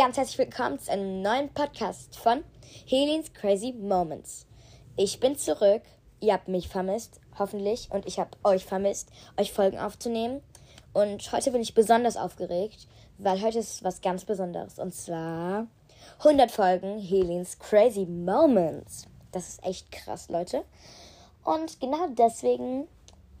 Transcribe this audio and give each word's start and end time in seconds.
ganz 0.00 0.16
herzlich 0.16 0.38
willkommen 0.38 0.78
zu 0.78 0.90
einem 0.90 1.20
neuen 1.20 1.52
Podcast 1.52 2.16
von 2.16 2.42
Helens 2.86 3.34
Crazy 3.34 3.74
Moments. 3.74 4.46
Ich 4.96 5.20
bin 5.20 5.36
zurück. 5.36 5.82
Ihr 6.20 6.32
habt 6.32 6.48
mich 6.48 6.70
vermisst, 6.70 7.20
hoffentlich, 7.38 7.90
und 7.90 8.06
ich 8.06 8.18
habe 8.18 8.30
euch 8.42 8.64
vermisst, 8.64 9.10
euch 9.36 9.52
Folgen 9.52 9.78
aufzunehmen. 9.78 10.40
Und 10.94 11.30
heute 11.32 11.50
bin 11.50 11.60
ich 11.60 11.74
besonders 11.74 12.16
aufgeregt, 12.16 12.88
weil 13.18 13.42
heute 13.42 13.58
ist 13.58 13.84
was 13.84 14.00
ganz 14.00 14.24
Besonderes. 14.24 14.78
Und 14.78 14.94
zwar 14.94 15.66
100 16.20 16.50
Folgen 16.50 16.98
Helens 16.98 17.58
Crazy 17.58 18.06
Moments. 18.06 19.06
Das 19.32 19.50
ist 19.50 19.64
echt 19.64 19.92
krass, 19.92 20.30
Leute. 20.30 20.64
Und 21.44 21.78
genau 21.78 22.06
deswegen 22.16 22.88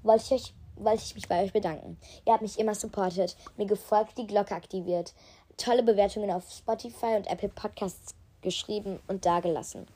wollte 0.02 0.24
ich 0.26 0.32
euch 0.32 0.54
wollte 0.84 1.02
ich 1.04 1.14
mich 1.14 1.28
bei 1.28 1.42
euch 1.42 1.52
bedanken. 1.52 1.98
Ihr 2.26 2.32
habt 2.32 2.42
mich 2.42 2.58
immer 2.58 2.74
supportet, 2.74 3.36
mir 3.56 3.66
gefolgt, 3.66 4.18
die 4.18 4.26
Glocke 4.26 4.54
aktiviert, 4.54 5.14
tolle 5.60 5.82
Bewertungen 5.82 6.30
auf 6.30 6.50
Spotify 6.50 7.16
und 7.16 7.26
Apple 7.26 7.50
Podcasts 7.50 8.14
geschrieben 8.40 8.98
und 9.06 9.26
dagelassen. 9.26 9.86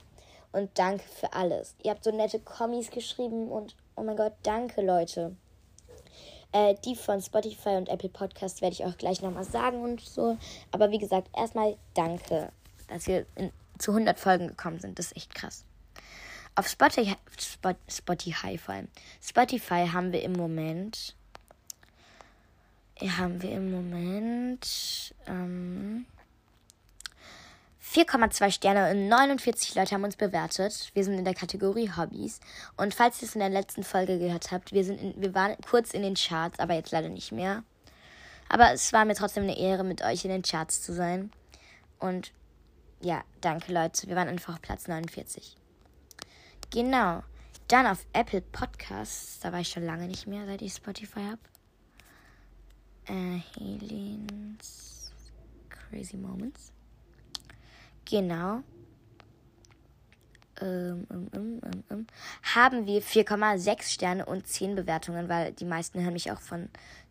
Und 0.53 0.71
danke 0.79 1.05
für 1.05 1.33
alles. 1.33 1.75
Ihr 1.83 1.91
habt 1.91 2.05
so 2.05 2.13
nette 2.13 2.39
Kommis 2.39 2.91
geschrieben 2.91 3.49
und 3.49 3.75
oh 3.97 4.03
mein 4.03 4.17
Gott, 4.17 4.35
danke 4.43 4.83
Leute. 4.83 5.35
Äh, 6.53 6.77
die 6.85 6.95
von 6.95 7.21
Spotify 7.21 7.71
und 7.71 7.89
Apple 7.89 8.11
Podcasts 8.11 8.61
werde 8.61 8.75
ich 8.75 8.85
auch 8.85 8.97
gleich 8.97 9.23
nochmal 9.23 9.45
sagen 9.45 9.83
und 9.83 10.01
so. 10.01 10.37
Aber 10.71 10.91
wie 10.91 10.99
gesagt, 10.99 11.29
erstmal 11.37 11.77
danke, 11.95 12.53
dass 12.89 13.07
wir 13.07 13.27
in, 13.35 13.51
zu 13.79 13.91
100 13.91 14.19
Folgen 14.19 14.49
gekommen 14.49 14.79
sind. 14.79 14.99
Das 14.99 15.07
ist 15.07 15.17
echt 15.17 15.35
krass. 15.35 15.65
Auf 16.55 16.69
Spotify, 16.69 17.17
Spotify 17.89 18.59
vor 18.59 18.75
allem. 18.75 18.89
Spotify 19.21 19.89
haben 19.93 20.13
wir 20.13 20.23
im 20.23 20.35
Moment. 20.35 21.17
Haben 23.01 23.43
wir 23.43 23.51
im 23.53 23.71
Moment 23.71 25.15
ähm, 25.27 26.07
4,2 27.95 28.51
Sterne 28.51 28.91
und 28.91 29.09
49 29.09 29.75
Leute 29.75 29.95
haben 29.95 30.05
uns 30.05 30.17
bewertet. 30.17 30.91
Wir 30.95 31.05
sind 31.05 31.19
in 31.19 31.25
der 31.25 31.35
Kategorie 31.35 31.91
Hobbys. 31.97 32.41
Und 32.77 32.95
falls 32.95 33.23
ihr 33.23 33.29
es 33.29 33.35
in 33.35 33.41
der 33.41 33.51
letzten 33.51 33.85
Folge 33.85 34.19
gehört 34.19 34.51
habt, 34.51 34.73
wir, 34.73 34.85
sind 34.85 35.01
in, 35.01 35.21
wir 35.21 35.35
waren 35.35 35.57
kurz 35.69 35.93
in 35.93 36.03
den 36.03 36.15
Charts, 36.15 36.59
aber 36.59 36.75
jetzt 36.75 36.93
leider 36.93 37.09
nicht 37.09 37.31
mehr. 37.31 37.63
Aber 38.49 38.73
es 38.73 38.93
war 38.93 39.05
mir 39.05 39.15
trotzdem 39.15 39.45
eine 39.45 39.59
Ehre, 39.59 39.85
mit 39.85 40.03
euch 40.03 40.25
in 40.25 40.31
den 40.31 40.43
Charts 40.43 40.83
zu 40.83 40.93
sein. 40.93 41.31
Und 41.99 42.33
ja, 43.01 43.23
danke 43.41 43.73
Leute. 43.73 44.09
Wir 44.09 44.17
waren 44.17 44.29
einfach 44.29 44.55
auf 44.55 44.63
Platz 44.63 44.89
49. 44.89 45.57
Genau. 46.71 47.23
Dann 47.69 47.87
auf 47.87 48.05
Apple 48.13 48.41
Podcasts, 48.41 49.41
da 49.41 49.53
war 49.53 49.61
ich 49.61 49.69
schon 49.69 49.85
lange 49.85 50.07
nicht 50.07 50.27
mehr, 50.27 50.47
seit 50.47 50.63
ich 50.63 50.75
Spotify 50.75 51.21
habe. 51.21 51.39
Äh, 53.07 53.41
Helens 53.59 55.13
Crazy 55.69 56.17
Moments. 56.17 56.73
Genau. 58.05 58.63
Ähm, 60.61 61.07
ähm, 61.11 61.31
ähm, 61.35 61.61
ähm, 61.65 61.85
ähm. 61.91 62.07
haben 62.55 62.87
wir 62.87 63.03
4,6 63.03 63.91
Sterne 63.91 64.25
und 64.25 64.47
10 64.47 64.77
Bewertungen, 64.77 65.29
weil 65.29 65.53
die 65.53 65.65
meisten 65.65 66.01
hören 66.01 66.13
mich 66.13 66.31
auch 66.31 66.41
von 66.41 66.69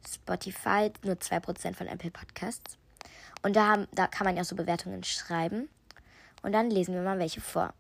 Spotify, 0.08 0.92
nur 1.04 1.16
2% 1.16 1.76
von 1.76 1.88
Apple 1.88 2.12
Podcasts. 2.12 2.78
Und 3.42 3.56
da, 3.56 3.68
haben, 3.68 3.88
da 3.92 4.08
kann 4.08 4.26
man 4.26 4.36
ja 4.36 4.44
auch 4.44 4.48
so 4.48 4.56
Bewertungen 4.56 5.04
schreiben. 5.04 5.68
Und 6.42 6.54
dann 6.54 6.70
lesen 6.70 6.94
wir 6.96 7.02
mal 7.02 7.20
welche 7.20 7.42
vor. 7.42 7.74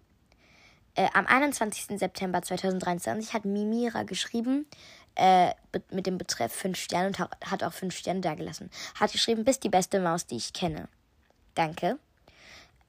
Äh, 0.95 1.07
am 1.13 1.25
21. 1.25 1.97
September 1.97 2.41
2023 2.41 3.33
hat 3.33 3.45
Mimira 3.45 4.03
geschrieben, 4.03 4.67
äh, 5.15 5.51
mit 5.91 6.05
dem 6.07 6.17
Betreff 6.17 6.53
5 6.53 6.77
Sterne 6.77 7.07
und 7.07 7.19
hat 7.19 7.63
auch 7.63 7.73
5 7.73 7.95
Sterne 7.95 8.21
dagelassen. 8.21 8.69
Hat 8.99 9.11
geschrieben, 9.11 9.43
bist 9.43 9.63
die 9.63 9.69
beste 9.69 9.99
Maus, 9.99 10.25
die 10.25 10.37
ich 10.37 10.53
kenne. 10.53 10.87
Danke. 11.55 11.99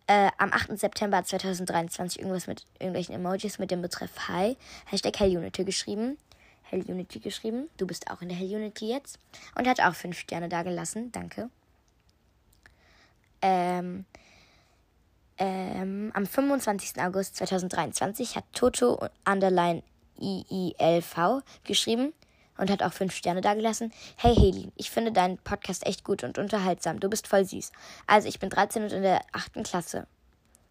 Äh, 0.06 0.30
am 0.38 0.52
8. 0.52 0.78
September 0.78 1.24
2023 1.24 2.18
irgendwas 2.20 2.46
mit 2.46 2.64
irgendwelchen 2.78 3.14
Emojis 3.14 3.58
mit 3.58 3.70
dem 3.70 3.82
Betreff 3.82 4.28
Hi. 4.28 4.56
Hashtag 4.86 5.18
HellUnity 5.18 5.64
geschrieben. 5.64 6.18
HellUnity 6.64 7.20
geschrieben. 7.20 7.68
Du 7.76 7.86
bist 7.86 8.10
auch 8.10 8.20
in 8.20 8.28
der 8.28 8.36
HellUnity 8.36 8.88
jetzt. 8.88 9.18
Und 9.54 9.66
hat 9.66 9.80
auch 9.80 9.94
5 9.94 10.18
Sterne 10.18 10.48
dagelassen. 10.48 11.10
Danke. 11.12 11.48
Ähm, 13.40 14.04
ähm, 15.36 16.10
am 16.14 16.26
25. 16.26 17.00
August 17.02 17.36
2023 17.36 18.36
hat 18.36 18.44
Toto 18.52 19.08
Underline 19.26 19.82
IILV 20.20 21.42
geschrieben 21.64 22.12
und 22.56 22.70
hat 22.70 22.82
auch 22.82 22.92
fünf 22.92 23.14
Sterne 23.14 23.40
dagelassen. 23.40 23.92
Hey 24.16 24.34
Haley, 24.34 24.72
ich 24.76 24.90
finde 24.90 25.12
deinen 25.12 25.38
Podcast 25.38 25.86
echt 25.86 26.04
gut 26.04 26.22
und 26.24 26.38
unterhaltsam. 26.38 27.00
Du 27.00 27.08
bist 27.08 27.26
voll 27.26 27.44
süß. 27.44 27.72
Also 28.06 28.28
ich 28.28 28.38
bin 28.38 28.50
13 28.50 28.84
und 28.84 28.92
in 28.92 29.02
der 29.02 29.22
8. 29.32 29.64
Klasse. 29.64 30.06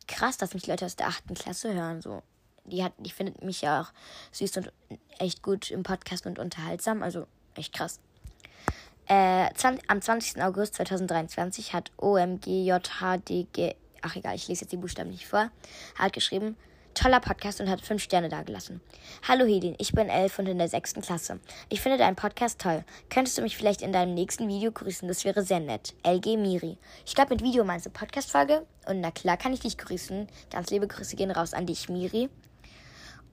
Krass, 0.08 0.38
dass 0.38 0.54
mich 0.54 0.68
Leute 0.68 0.86
aus 0.86 0.96
der 0.96 1.08
8. 1.08 1.36
Klasse 1.36 1.74
hören. 1.74 2.02
So. 2.02 2.22
Die, 2.66 2.84
hat, 2.84 2.94
die 2.98 3.12
findet 3.12 3.44
mich 3.44 3.62
ja 3.62 3.82
auch 3.82 3.92
süß 4.32 4.58
und 4.58 4.72
echt 5.20 5.42
gut 5.42 5.72
im 5.72 5.84
Podcast 5.84 6.26
und 6.26 6.40
unterhaltsam. 6.40 7.04
Also 7.04 7.28
echt 7.56 7.74
krass. 7.74 8.00
Äh, 9.08 9.54
20, 9.54 9.90
am 9.90 10.02
20. 10.02 10.42
August 10.42 10.76
2023 10.76 11.74
hat 11.74 11.92
OMGJHDG 11.98 13.76
ach 14.04 14.16
egal, 14.16 14.36
ich 14.36 14.48
lese 14.48 14.62
jetzt 14.62 14.72
die 14.72 14.78
Buchstaben 14.78 15.10
nicht 15.10 15.26
vor, 15.26 15.50
hat 15.98 16.14
geschrieben, 16.14 16.56
toller 16.94 17.20
Podcast 17.20 17.62
und 17.62 17.70
hat 17.70 17.82
fünf 17.82 18.04
Sterne 18.04 18.30
dagelassen. 18.30 18.82
Hallo 19.28 19.46
Hedin, 19.46 19.76
ich 19.78 19.94
bin 19.94 20.10
elf 20.10 20.40
und 20.40 20.48
in 20.48 20.58
der 20.58 20.68
sechsten 20.68 21.02
Klasse. 21.02 21.40
Ich 21.70 21.82
finde 21.82 21.98
deinen 21.98 22.16
Podcast 22.16 22.60
toll. 22.60 22.84
Könntest 23.10 23.38
du 23.38 23.42
mich 23.42 23.58
vielleicht 23.58 23.82
in 23.82 23.92
deinem 23.92 24.14
nächsten 24.14 24.48
Video 24.48 24.72
grüßen? 24.72 25.08
Das 25.08 25.26
wäre 25.26 25.44
sehr 25.44 25.60
nett. 25.60 25.94
LG 26.04 26.38
Miri. 26.38 26.78
Ich 27.06 27.16
glaube, 27.16 27.34
mit 27.34 27.44
Video 27.44 27.64
meinst 27.64 27.86
du 27.86 27.90
Podcast-Folge? 27.90 28.66
Und 28.88 29.02
na 29.02 29.12
klar 29.12 29.38
kann 29.38 29.54
ich 29.54 29.60
dich 29.60 29.78
grüßen. 29.78 30.28
Ganz 30.50 30.70
liebe 30.70 30.88
Grüße 30.88 31.16
gehen 31.16 31.32
raus 31.32 31.54
an 31.54 31.66
dich, 31.66 31.90
Miri. 31.90 32.30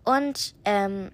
Und, 0.04 0.54
ähm, 0.64 1.10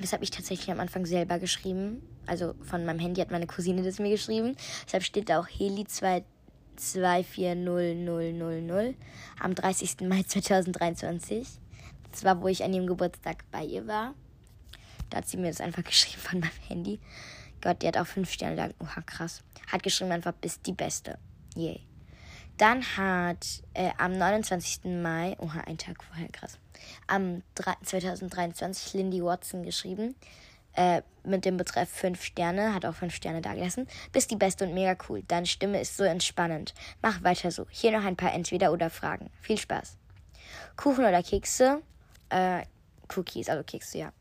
das 0.00 0.12
habe 0.12 0.24
ich 0.24 0.30
tatsächlich 0.30 0.70
am 0.70 0.80
Anfang 0.80 1.06
selber 1.06 1.38
geschrieben. 1.38 2.02
Also 2.26 2.54
von 2.62 2.84
meinem 2.84 2.98
Handy 2.98 3.20
hat 3.20 3.30
meine 3.30 3.46
Cousine 3.46 3.82
das 3.82 3.98
mir 3.98 4.10
geschrieben. 4.10 4.56
Deshalb 4.86 5.02
steht 5.02 5.28
da 5.28 5.40
auch 5.40 5.46
Heli 5.46 5.86
2 5.86 6.24
240000 6.78 8.94
am 9.40 9.54
30. 9.54 9.96
Mai 10.02 10.22
2023. 10.26 11.46
Das 12.12 12.24
war, 12.24 12.40
wo 12.40 12.48
ich 12.48 12.64
an 12.64 12.72
ihrem 12.72 12.86
Geburtstag 12.86 13.44
bei 13.50 13.64
ihr 13.64 13.86
war. 13.86 14.14
Da 15.10 15.18
hat 15.18 15.28
sie 15.28 15.36
mir 15.36 15.48
das 15.48 15.60
einfach 15.60 15.84
geschrieben 15.84 16.20
von 16.20 16.40
meinem 16.40 16.50
Handy. 16.68 17.00
Gott, 17.60 17.82
die 17.82 17.88
hat 17.88 17.96
auch 17.96 18.06
fünf 18.06 18.30
Sterne 18.30 18.56
da. 18.56 18.68
Oha, 18.78 19.00
krass. 19.02 19.42
Hat 19.70 19.82
geschrieben 19.82 20.12
einfach, 20.12 20.32
bist 20.32 20.66
die 20.66 20.72
Beste. 20.72 21.18
Yay. 21.56 21.88
Dann 22.58 22.82
hat 22.96 23.62
äh, 23.74 23.90
am 23.98 24.18
29. 24.18 24.84
Mai, 24.84 25.36
oha, 25.38 25.60
ein 25.60 25.78
Tag 25.78 26.02
vorher, 26.02 26.28
krass, 26.28 26.58
am 27.06 27.42
2023 27.84 28.94
Lindy 28.94 29.22
Watson 29.22 29.62
geschrieben, 29.62 30.16
äh, 30.72 31.02
mit 31.22 31.44
dem 31.44 31.56
Betreff 31.56 31.88
5 31.88 32.20
Sterne, 32.22 32.74
hat 32.74 32.84
auch 32.84 32.94
5 32.94 33.14
Sterne 33.14 33.42
dagelassen. 33.42 33.86
Bist 34.10 34.32
die 34.32 34.36
Beste 34.36 34.64
und 34.64 34.74
mega 34.74 34.96
cool. 35.08 35.22
Deine 35.28 35.46
Stimme 35.46 35.80
ist 35.80 35.96
so 35.96 36.02
entspannend. 36.02 36.74
Mach 37.00 37.22
weiter 37.22 37.52
so. 37.52 37.66
Hier 37.70 37.92
noch 37.92 38.04
ein 38.04 38.16
paar 38.16 38.32
Entweder-oder-Fragen. 38.34 39.30
Viel 39.40 39.58
Spaß. 39.58 39.96
Kuchen 40.76 41.04
oder 41.04 41.22
Kekse? 41.22 41.82
Äh, 42.30 42.64
Cookies, 43.14 43.48
also 43.48 43.62
Kekse, 43.64 43.98
ja. 43.98 44.12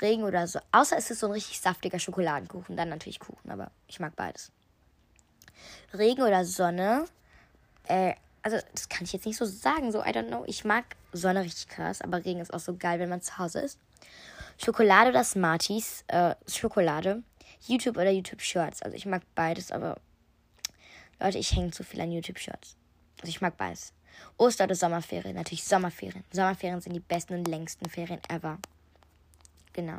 Regen 0.00 0.22
oder 0.24 0.46
so. 0.46 0.60
Außer 0.72 0.96
es 0.96 1.10
ist 1.10 1.20
so 1.20 1.26
ein 1.26 1.32
richtig 1.32 1.60
saftiger 1.60 1.98
Schokoladenkuchen. 1.98 2.76
Dann 2.76 2.88
natürlich 2.88 3.20
Kuchen, 3.20 3.50
aber 3.50 3.70
ich 3.86 4.00
mag 4.00 4.16
beides. 4.16 4.50
Regen 5.92 6.22
oder 6.22 6.44
Sonne? 6.44 7.06
Äh, 7.84 8.14
also 8.42 8.58
das 8.72 8.88
kann 8.88 9.04
ich 9.04 9.12
jetzt 9.12 9.26
nicht 9.26 9.36
so 9.36 9.44
sagen. 9.44 9.92
So, 9.92 10.00
I 10.00 10.08
don't 10.08 10.28
know. 10.28 10.44
Ich 10.46 10.64
mag 10.64 10.84
Sonne 11.12 11.42
richtig 11.42 11.68
krass, 11.68 12.00
aber 12.00 12.24
Regen 12.24 12.40
ist 12.40 12.54
auch 12.54 12.60
so 12.60 12.76
geil, 12.76 12.98
wenn 12.98 13.08
man 13.08 13.20
zu 13.20 13.36
Hause 13.38 13.60
ist. 13.60 13.78
Schokolade 14.58 15.10
oder 15.10 15.24
Smarties? 15.24 16.04
Äh, 16.08 16.34
Schokolade. 16.46 17.22
YouTube 17.66 17.96
oder 17.96 18.10
YouTube 18.10 18.40
Shorts. 18.40 18.82
Also 18.82 18.96
ich 18.96 19.06
mag 19.06 19.22
beides, 19.34 19.70
aber 19.70 19.96
Leute, 21.18 21.38
ich 21.38 21.54
hänge 21.54 21.70
zu 21.70 21.84
viel 21.84 22.00
an 22.00 22.10
YouTube 22.10 22.38
Shorts. 22.38 22.76
Also 23.20 23.28
ich 23.28 23.40
mag 23.40 23.56
beides. 23.56 23.92
Oster- 24.36 24.64
oder 24.64 24.74
Sommerferien? 24.74 25.36
Natürlich 25.36 25.64
Sommerferien. 25.64 26.24
Sommerferien 26.32 26.80
sind 26.80 26.92
die 26.92 27.00
besten 27.00 27.34
und 27.34 27.48
längsten 27.48 27.88
Ferien 27.88 28.20
ever. 28.28 28.58
Genau. 29.72 29.98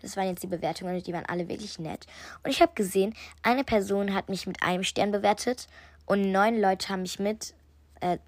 Das 0.00 0.16
waren 0.16 0.28
jetzt 0.28 0.42
die 0.42 0.48
Bewertungen 0.48 0.96
und 0.96 1.06
die 1.06 1.12
waren 1.12 1.26
alle 1.26 1.48
wirklich 1.48 1.78
nett. 1.78 2.06
Und 2.42 2.50
ich 2.50 2.60
habe 2.60 2.72
gesehen, 2.74 3.14
eine 3.42 3.64
Person 3.64 4.14
hat 4.14 4.28
mich 4.28 4.46
mit 4.46 4.62
einem 4.62 4.84
Stern 4.84 5.10
bewertet 5.10 5.66
und 6.06 6.30
neun 6.30 6.60
Leute 6.60 6.88
haben 6.88 7.02
mich 7.02 7.18
mit 7.18 7.54
äh, 8.00 8.18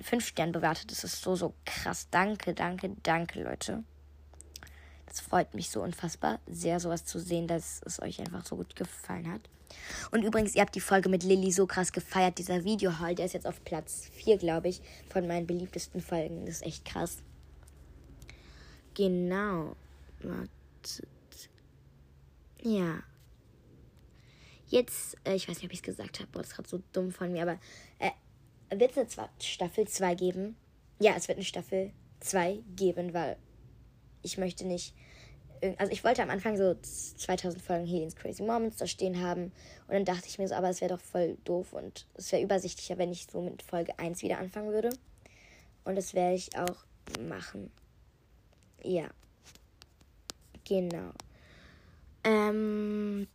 fünf 0.00 0.26
Sternen 0.26 0.52
bewertet. 0.52 0.90
Das 0.90 1.04
ist 1.04 1.22
so, 1.22 1.36
so 1.36 1.54
krass. 1.64 2.08
Danke, 2.10 2.54
danke, 2.54 2.90
danke, 3.02 3.42
Leute. 3.42 3.84
Es 5.06 5.20
freut 5.20 5.54
mich 5.54 5.70
so 5.70 5.82
unfassbar 5.82 6.38
sehr, 6.46 6.80
sowas 6.80 7.04
zu 7.04 7.18
sehen, 7.18 7.46
dass 7.46 7.82
es 7.84 8.00
euch 8.00 8.20
einfach 8.20 8.46
so 8.46 8.56
gut 8.56 8.74
gefallen 8.76 9.30
hat. 9.30 9.42
Und 10.10 10.22
übrigens, 10.22 10.54
ihr 10.54 10.62
habt 10.62 10.74
die 10.74 10.80
Folge 10.80 11.08
mit 11.08 11.22
Lilly 11.22 11.52
so 11.52 11.66
krass 11.66 11.92
gefeiert. 11.92 12.38
Dieser 12.38 12.64
Video-Haul, 12.64 13.14
der 13.14 13.26
ist 13.26 13.32
jetzt 13.32 13.46
auf 13.46 13.62
Platz 13.64 14.08
4, 14.12 14.38
glaube 14.38 14.68
ich, 14.68 14.80
von 15.10 15.26
meinen 15.26 15.46
beliebtesten 15.46 16.00
Folgen. 16.00 16.46
Das 16.46 16.56
ist 16.56 16.66
echt 16.66 16.84
krass. 16.84 17.18
Genau. 18.94 19.76
Wartet. 20.20 21.08
Ja. 22.62 23.02
Jetzt, 24.68 25.16
äh, 25.24 25.34
ich 25.34 25.48
weiß 25.48 25.56
nicht, 25.56 25.66
ob 25.66 25.72
ich 25.72 25.80
es 25.80 25.84
gesagt 25.84 26.20
habe, 26.20 26.30
das 26.32 26.48
ist 26.48 26.54
gerade 26.54 26.68
so 26.68 26.82
dumm 26.92 27.12
von 27.12 27.30
mir, 27.32 27.42
aber 27.42 27.58
äh, 27.98 28.10
wird 28.74 28.96
es 28.96 29.18
eine 29.18 29.28
Staffel 29.38 29.86
2 29.86 30.14
geben? 30.14 30.56
Ja, 30.98 31.14
es 31.16 31.28
wird 31.28 31.36
eine 31.36 31.44
Staffel 31.44 31.92
2 32.20 32.60
geben, 32.74 33.12
weil 33.12 33.36
ich 34.22 34.38
möchte 34.38 34.66
nicht. 34.66 34.94
Also 35.78 35.92
ich 35.92 36.02
wollte 36.02 36.22
am 36.22 36.30
Anfang 36.30 36.56
so 36.56 36.74
2000 36.74 37.62
Folgen 37.62 37.86
Helios 37.86 38.16
Crazy 38.16 38.42
Moments 38.42 38.78
da 38.78 38.86
stehen 38.86 39.22
haben. 39.22 39.52
Und 39.86 39.94
dann 39.94 40.04
dachte 40.04 40.26
ich 40.26 40.38
mir 40.38 40.48
so, 40.48 40.54
aber 40.54 40.70
es 40.70 40.80
wäre 40.80 40.94
doch 40.94 41.00
voll 41.00 41.36
doof 41.44 41.72
und 41.72 42.06
es 42.14 42.32
wäre 42.32 42.42
übersichtlicher, 42.42 42.98
wenn 42.98 43.12
ich 43.12 43.26
so 43.30 43.40
mit 43.40 43.62
Folge 43.62 43.98
1 43.98 44.22
wieder 44.22 44.38
anfangen 44.38 44.72
würde. 44.72 44.90
Und 45.84 45.96
das 45.96 46.14
werde 46.14 46.34
ich 46.34 46.56
auch 46.56 46.84
machen. 47.20 47.70
Ja. 48.82 49.08
Genau. 50.66 51.12
Ähm, 52.24 53.26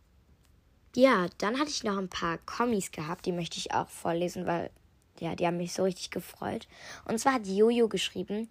ja, 0.94 1.28
dann 1.38 1.58
hatte 1.58 1.70
ich 1.70 1.84
noch 1.84 1.98
ein 1.98 2.08
paar 2.08 2.38
Kommis 2.38 2.90
gehabt, 2.90 3.26
die 3.26 3.32
möchte 3.32 3.58
ich 3.58 3.72
auch 3.72 3.88
vorlesen, 3.88 4.46
weil 4.46 4.70
ja, 5.20 5.34
die 5.34 5.46
haben 5.46 5.56
mich 5.56 5.72
so 5.72 5.82
richtig 5.82 6.10
gefreut. 6.10 6.68
Und 7.04 7.18
zwar 7.18 7.34
hat 7.34 7.46
Jojo 7.46 7.88
geschrieben, 7.88 8.48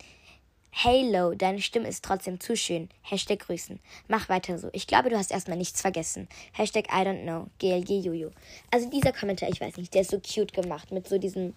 Hey 0.79 1.09
Lo, 1.11 1.33
deine 1.33 1.59
Stimme 1.59 1.87
ist 1.87 2.05
trotzdem 2.05 2.39
zu 2.39 2.55
schön. 2.55 2.87
Hashtag 3.01 3.39
Grüßen. 3.39 3.79
Mach 4.07 4.29
weiter 4.29 4.59
so. 4.59 4.69
Ich 4.73 4.85
glaube, 4.85 5.09
du 5.09 5.17
hast 5.17 5.31
erstmal 5.31 5.57
nichts 5.57 5.81
vergessen. 5.81 6.27
Hashtag 6.53 6.85
I 6.93 7.01
don't 7.01 7.23
know. 7.23 7.47
GLG 7.57 8.05
Jojo. 8.05 8.29
Also 8.69 8.87
dieser 8.87 9.11
Kommentar, 9.11 9.49
ich 9.49 9.59
weiß 9.59 9.77
nicht, 9.77 9.95
der 9.95 10.01
ist 10.01 10.11
so 10.11 10.19
cute 10.19 10.53
gemacht 10.53 10.91
mit 10.91 11.09
so 11.09 11.17
diesen 11.17 11.55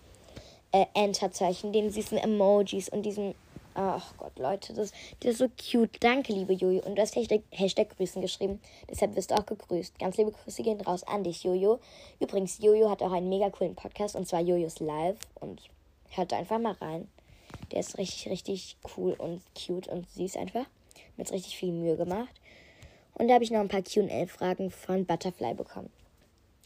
äh, 0.72 0.86
Enter-Zeichen, 0.94 1.70
den 1.74 1.90
süßen 1.90 2.16
Emojis 2.16 2.88
und 2.88 3.02
diesen 3.02 3.34
Ach 3.74 4.14
Gott, 4.16 4.38
Leute, 4.38 4.72
das, 4.72 4.90
das 5.20 5.32
ist 5.32 5.38
so 5.38 5.48
cute. 5.48 5.98
Danke, 6.00 6.32
liebe 6.32 6.54
Jojo. 6.54 6.80
Und 6.80 6.96
du 6.96 7.02
hast 7.02 7.14
Hashtag, 7.14 7.42
Hashtag 7.50 7.94
Grüßen 7.98 8.22
geschrieben. 8.22 8.58
Deshalb 8.88 9.16
wirst 9.16 9.32
du 9.32 9.34
auch 9.34 9.44
gegrüßt. 9.44 9.98
Ganz 9.98 10.16
liebe 10.16 10.32
Grüße 10.32 10.62
gehen 10.62 10.80
raus 10.80 11.02
an 11.02 11.24
dich, 11.24 11.44
Jojo. 11.44 11.78
Übrigens, 12.20 12.56
Jojo 12.56 12.88
hat 12.88 13.02
auch 13.02 13.12
einen 13.12 13.28
mega 13.28 13.50
coolen 13.50 13.74
Podcast 13.74 14.16
und 14.16 14.26
zwar 14.26 14.40
Jojos 14.40 14.80
Live. 14.80 15.18
Und 15.34 15.60
hört 16.08 16.32
einfach 16.32 16.58
mal 16.58 16.72
rein. 16.80 17.06
Der 17.72 17.80
ist 17.80 17.98
richtig, 17.98 18.30
richtig 18.30 18.76
cool 18.96 19.12
und 19.12 19.42
cute 19.54 19.88
und 19.88 20.08
süß 20.10 20.36
einfach. 20.36 20.66
Mit 21.16 21.30
richtig 21.32 21.56
viel 21.56 21.72
Mühe 21.72 21.96
gemacht. 21.96 22.34
Und 23.14 23.28
da 23.28 23.34
habe 23.34 23.44
ich 23.44 23.50
noch 23.50 23.60
ein 23.60 23.68
paar 23.68 23.82
QA-Fragen 23.82 24.70
von 24.70 25.04
Butterfly 25.04 25.54
bekommen. 25.54 25.90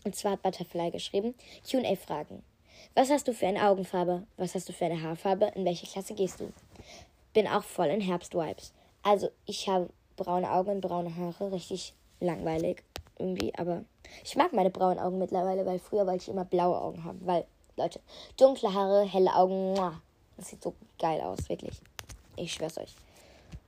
Und 0.04 0.14
zwar 0.14 0.32
hat 0.32 0.42
Butterfly 0.42 0.90
geschrieben: 0.90 1.34
QA-Fragen. 1.68 2.42
Was 2.94 3.10
hast 3.10 3.26
du 3.26 3.32
für 3.32 3.46
eine 3.46 3.66
Augenfarbe? 3.66 4.26
Was 4.36 4.54
hast 4.54 4.68
du 4.68 4.72
für 4.72 4.84
eine 4.84 5.00
Haarfarbe? 5.00 5.52
In 5.54 5.64
welche 5.64 5.86
Klasse 5.86 6.14
gehst 6.14 6.40
du? 6.40 6.52
bin 7.34 7.48
auch 7.48 7.64
voll 7.64 7.88
in 7.88 8.00
Herbst-Vibes. 8.00 8.72
Also 9.02 9.28
ich 9.44 9.68
habe 9.68 9.90
braune 10.16 10.50
Augen 10.50 10.70
und 10.70 10.80
braune 10.80 11.14
Haare, 11.14 11.52
richtig 11.52 11.92
langweilig 12.20 12.82
irgendwie, 13.18 13.54
aber 13.56 13.84
ich 14.24 14.36
mag 14.36 14.52
meine 14.52 14.70
braunen 14.70 14.98
Augen 14.98 15.18
mittlerweile, 15.18 15.66
weil 15.66 15.78
früher 15.78 16.06
wollte 16.06 16.22
ich 16.22 16.28
immer 16.28 16.44
blaue 16.44 16.80
Augen 16.80 17.04
haben, 17.04 17.20
weil 17.24 17.44
Leute, 17.76 18.00
dunkle 18.36 18.72
Haare, 18.72 19.04
helle 19.04 19.34
Augen, 19.34 19.78
das 20.36 20.48
sieht 20.48 20.62
so 20.62 20.74
geil 20.98 21.20
aus, 21.20 21.48
wirklich. 21.48 21.80
Ich 22.36 22.52
schwör's 22.52 22.78
euch. 22.78 22.94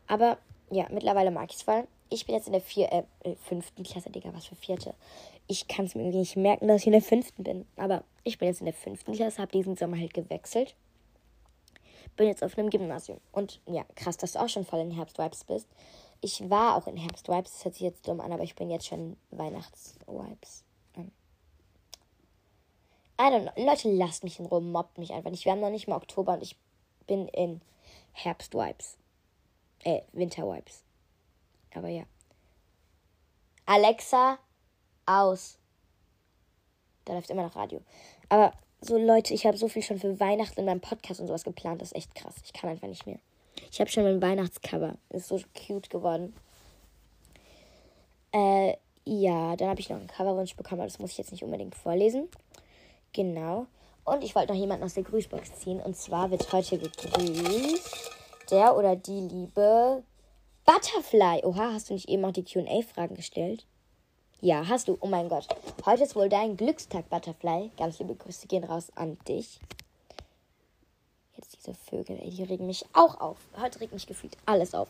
Aber 0.06 0.38
ja, 0.70 0.86
mittlerweile 0.90 1.30
mag 1.30 1.50
ich 1.50 1.56
es 1.56 1.62
voll. 1.62 1.86
Ich 2.08 2.26
bin 2.26 2.34
jetzt 2.34 2.46
in 2.46 2.52
der 2.52 2.62
vier, 2.62 2.92
äh, 2.92 3.02
äh, 3.24 3.34
fünften 3.36 3.82
Klasse, 3.82 4.10
Digga, 4.10 4.32
was 4.32 4.46
für 4.46 4.54
vierte. 4.54 4.94
Ich 5.48 5.66
kann 5.66 5.86
es 5.86 5.94
mir 5.94 6.02
irgendwie 6.02 6.18
nicht 6.18 6.36
merken, 6.36 6.68
dass 6.68 6.82
ich 6.82 6.86
in 6.86 6.92
der 6.92 7.02
fünften 7.02 7.42
bin. 7.42 7.66
Aber 7.76 8.04
ich 8.22 8.38
bin 8.38 8.48
jetzt 8.48 8.60
in 8.60 8.66
der 8.66 8.74
fünften 8.74 9.12
Klasse, 9.12 9.42
habe 9.42 9.52
diesen 9.52 9.76
Sommer 9.76 9.98
halt 9.98 10.14
gewechselt 10.14 10.76
bin 12.16 12.28
jetzt 12.28 12.42
auf 12.42 12.58
einem 12.58 12.70
Gymnasium. 12.70 13.20
Und 13.32 13.60
ja, 13.66 13.84
krass, 13.94 14.16
dass 14.16 14.32
du 14.32 14.40
auch 14.40 14.48
schon 14.48 14.64
voll 14.64 14.80
in 14.80 14.90
Herbst-Vibes 14.90 15.44
bist. 15.44 15.68
Ich 16.20 16.48
war 16.50 16.76
auch 16.76 16.86
in 16.86 16.96
Herbst-Vibes, 16.96 17.52
das 17.52 17.64
hört 17.64 17.74
sich 17.74 17.82
jetzt 17.82 18.08
dumm 18.08 18.20
an, 18.20 18.32
aber 18.32 18.42
ich 18.42 18.54
bin 18.54 18.70
jetzt 18.70 18.86
schon 18.86 19.16
Weihnachts-Vibes. 19.30 20.64
I 23.18 23.30
don't 23.30 23.52
know. 23.52 23.64
Leute, 23.64 23.90
lasst 23.90 24.24
mich 24.24 24.38
in 24.38 24.46
Ruhe, 24.46 24.60
mobbt 24.60 24.98
mich 24.98 25.12
einfach 25.12 25.30
nicht. 25.30 25.44
Wir 25.44 25.52
haben 25.52 25.60
noch 25.60 25.70
nicht 25.70 25.88
mal 25.88 25.96
Oktober 25.96 26.34
und 26.34 26.42
ich 26.42 26.56
bin 27.06 27.28
in 27.28 27.60
Herbst-Vibes. 28.12 28.98
Äh, 29.84 30.02
Winter-Vibes. 30.12 30.82
Aber 31.74 31.88
ja. 31.88 32.04
Alexa, 33.66 34.38
aus. 35.06 35.58
Da 37.04 37.14
läuft 37.14 37.30
immer 37.30 37.44
noch 37.44 37.56
Radio. 37.56 37.80
Aber 38.28 38.52
so 38.80 38.98
Leute, 38.98 39.32
ich 39.32 39.46
habe 39.46 39.56
so 39.56 39.68
viel 39.68 39.82
schon 39.82 39.98
für 39.98 40.18
Weihnachten 40.20 40.60
in 40.60 40.66
meinem 40.66 40.80
Podcast 40.80 41.20
und 41.20 41.28
sowas 41.28 41.44
geplant. 41.44 41.80
Das 41.80 41.92
ist 41.92 41.96
echt 41.96 42.14
krass. 42.14 42.34
Ich 42.44 42.52
kann 42.52 42.68
einfach 42.68 42.88
nicht 42.88 43.06
mehr. 43.06 43.18
Ich 43.70 43.80
habe 43.80 43.90
schon 43.90 44.04
mein 44.04 44.20
Weihnachtscover. 44.20 44.96
Ist 45.10 45.28
so 45.28 45.40
cute 45.66 45.88
geworden. 45.88 46.34
Äh, 48.32 48.74
ja, 49.04 49.54
dann 49.56 49.68
habe 49.68 49.80
ich 49.80 49.88
noch 49.88 49.98
einen 49.98 50.08
Coverwunsch 50.08 50.56
bekommen, 50.56 50.80
aber 50.80 50.88
das 50.88 50.98
muss 50.98 51.12
ich 51.12 51.18
jetzt 51.18 51.30
nicht 51.30 51.44
unbedingt 51.44 51.74
vorlesen. 51.74 52.28
Genau. 53.16 53.66
Und 54.04 54.22
ich 54.22 54.34
wollte 54.34 54.52
noch 54.52 54.60
jemanden 54.60 54.84
aus 54.84 54.92
der 54.92 55.02
Grüßbox 55.02 55.60
ziehen. 55.60 55.80
Und 55.80 55.96
zwar 55.96 56.30
wird 56.30 56.52
heute 56.52 56.78
gegrüßt 56.78 58.10
der 58.50 58.76
oder 58.76 58.94
die 58.94 59.20
liebe 59.20 60.04
Butterfly. 60.66 61.40
Oha, 61.42 61.72
hast 61.72 61.88
du 61.88 61.94
nicht 61.94 62.10
eben 62.10 62.24
auch 62.26 62.32
die 62.32 62.44
QA-Fragen 62.44 63.16
gestellt? 63.16 63.64
Ja, 64.42 64.68
hast 64.68 64.88
du. 64.88 64.98
Oh 65.00 65.06
mein 65.06 65.30
Gott. 65.30 65.48
Heute 65.86 66.02
ist 66.04 66.14
wohl 66.14 66.28
dein 66.28 66.58
Glückstag, 66.58 67.08
Butterfly. 67.08 67.70
Ganz 67.78 67.98
liebe 67.98 68.14
Grüße 68.14 68.48
gehen 68.48 68.64
raus 68.64 68.92
an 68.94 69.16
dich. 69.26 69.60
Jetzt 71.36 71.56
diese 71.56 71.72
Vögel, 71.72 72.18
ey, 72.20 72.28
die 72.28 72.42
regen 72.42 72.66
mich 72.66 72.84
auch 72.92 73.18
auf. 73.18 73.38
Heute 73.58 73.80
regt 73.80 73.94
mich 73.94 74.06
gefühlt 74.06 74.36
alles 74.44 74.74
auf. 74.74 74.88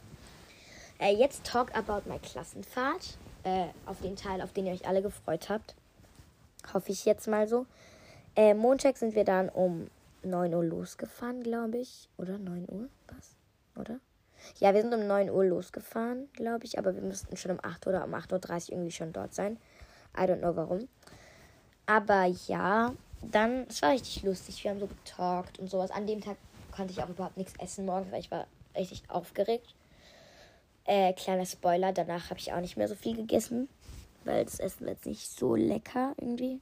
Äh, 0.99 1.14
jetzt 1.14 1.44
talk 1.44 1.73
about 1.76 2.11
my 2.11 2.19
Klassenfahrt. 2.19 3.19
Äh, 3.44 3.67
auf 3.87 4.00
den 4.00 4.17
Teil, 4.17 4.43
auf 4.43 4.52
den 4.52 4.67
ihr 4.67 4.73
euch 4.73 4.88
alle 4.88 5.00
gefreut 5.00 5.49
habt. 5.49 5.76
Hoffe 6.75 6.90
ich 6.90 7.05
jetzt 7.05 7.28
mal 7.28 7.46
so. 7.46 7.67
Äh, 8.36 8.52
Montag 8.52 8.98
sind 8.98 9.14
wir 9.14 9.24
dann 9.24 9.48
um 9.48 9.88
9 10.22 10.54
Uhr 10.54 10.64
losgefahren, 10.64 11.42
glaube 11.42 11.78
ich. 11.78 12.10
Oder 12.18 12.36
9 12.36 12.66
Uhr? 12.68 12.88
Was? 13.08 13.34
Oder? 13.80 13.98
Ja, 14.58 14.74
wir 14.74 14.82
sind 14.82 14.92
um 14.92 15.06
9 15.06 15.30
Uhr 15.30 15.46
losgefahren, 15.46 16.28
glaube 16.34 16.66
ich, 16.66 16.78
aber 16.78 16.94
wir 16.94 17.00
müssten 17.00 17.36
schon 17.38 17.52
um 17.52 17.60
8 17.62 17.86
oder 17.86 18.04
um 18.04 18.14
8.30 18.14 18.32
Uhr 18.68 18.72
irgendwie 18.72 18.90
schon 18.90 19.14
dort 19.14 19.34
sein. 19.34 19.58
I 20.14 20.20
don't 20.20 20.40
know 20.40 20.54
warum. 20.54 20.86
Aber 21.86 22.24
ja, 22.24 22.92
dann, 23.22 23.66
es 23.68 23.80
war 23.80 23.92
richtig 23.92 24.22
lustig. 24.22 24.62
Wir 24.62 24.70
haben 24.70 24.80
so 24.80 24.86
getalkt 24.86 25.58
und 25.58 25.70
sowas. 25.70 25.90
An 25.90 26.06
dem 26.06 26.20
Tag 26.20 26.36
konnte 26.72 26.92
ich 26.92 27.02
auch 27.02 27.08
überhaupt 27.08 27.38
nichts 27.38 27.54
essen 27.58 27.86
morgens, 27.86 28.12
weil 28.12 28.20
ich 28.20 28.30
war 28.30 28.46
richtig 28.76 29.02
aufgeregt. 29.08 29.74
Äh, 30.84 31.14
kleiner 31.14 31.46
Spoiler, 31.46 31.92
danach 31.94 32.28
habe 32.28 32.38
ich 32.38 32.52
auch 32.52 32.61
nicht 32.61 32.76
mehr 32.76 32.87
so 32.87 32.94
viel 32.94 33.16
gegessen, 33.16 33.70
weil 34.25 34.44
das 34.44 34.61
Essen 34.61 34.84
war 34.84 34.92
jetzt 34.92 35.06
nicht 35.06 35.30
so 35.30 35.54
lecker 35.54 36.14
irgendwie. 36.18 36.61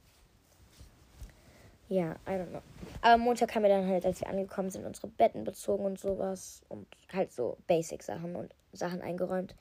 Ja, 1.87 2.15
I 2.27 2.31
don't 2.31 2.49
know. 2.49 2.61
Aber 3.01 3.17
Montag 3.17 3.53
haben 3.53 3.63
wir 3.63 3.69
dann 3.69 3.87
halt, 3.87 4.05
als 4.05 4.21
wir 4.21 4.27
angekommen 4.29 4.69
sind, 4.69 4.85
unsere 4.85 5.07
Betten 5.07 5.43
bezogen 5.43 5.85
und 5.85 5.99
sowas. 5.99 6.63
Und 6.67 6.87
halt 7.13 7.31
so 7.31 7.57
Basic-Sachen 7.67 8.35
und 8.35 8.53
Sachen 8.73 9.01
eingeräumt. 9.01 9.55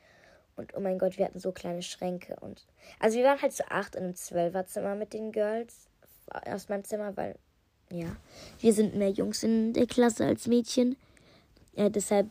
Und 0.56 0.74
oh 0.74 0.80
mein 0.80 0.98
Gott, 0.98 1.18
wir 1.18 1.26
hatten 1.26 1.40
so 1.40 1.52
kleine 1.52 1.82
Schränke. 1.82 2.36
und 2.40 2.64
Also 2.98 3.18
wir 3.18 3.24
waren 3.24 3.42
halt 3.42 3.52
zu 3.52 3.70
acht 3.70 3.96
in 3.96 4.04
einem 4.04 4.14
Zwölferzimmer 4.14 4.94
mit 4.94 5.12
den 5.12 5.32
Girls 5.32 5.88
aus 6.28 6.68
meinem 6.68 6.84
Zimmer, 6.84 7.16
weil, 7.16 7.36
ja, 7.90 8.16
wir 8.60 8.72
sind 8.72 8.94
mehr 8.94 9.10
Jungs 9.10 9.42
in 9.42 9.72
der 9.72 9.86
Klasse 9.86 10.24
als 10.24 10.46
Mädchen. 10.46 10.96
Ja, 11.74 11.88
deshalb 11.88 12.28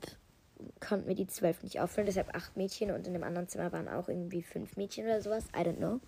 konnten 0.79 1.07
wir 1.07 1.15
die 1.15 1.27
zwölf 1.27 1.61
nicht 1.63 1.79
auffüllen. 1.79 2.07
Deshalb 2.07 2.33
acht 2.33 2.55
Mädchen 2.57 2.91
und 2.91 3.05
in 3.05 3.13
dem 3.13 3.23
anderen 3.23 3.47
Zimmer 3.47 3.71
waren 3.71 3.89
auch 3.89 4.07
irgendwie 4.07 4.41
fünf 4.41 4.77
Mädchen 4.77 5.05
oder 5.05 5.21
sowas. 5.21 5.45
I 5.55 5.61
don't 5.61 5.77
know. 5.77 5.99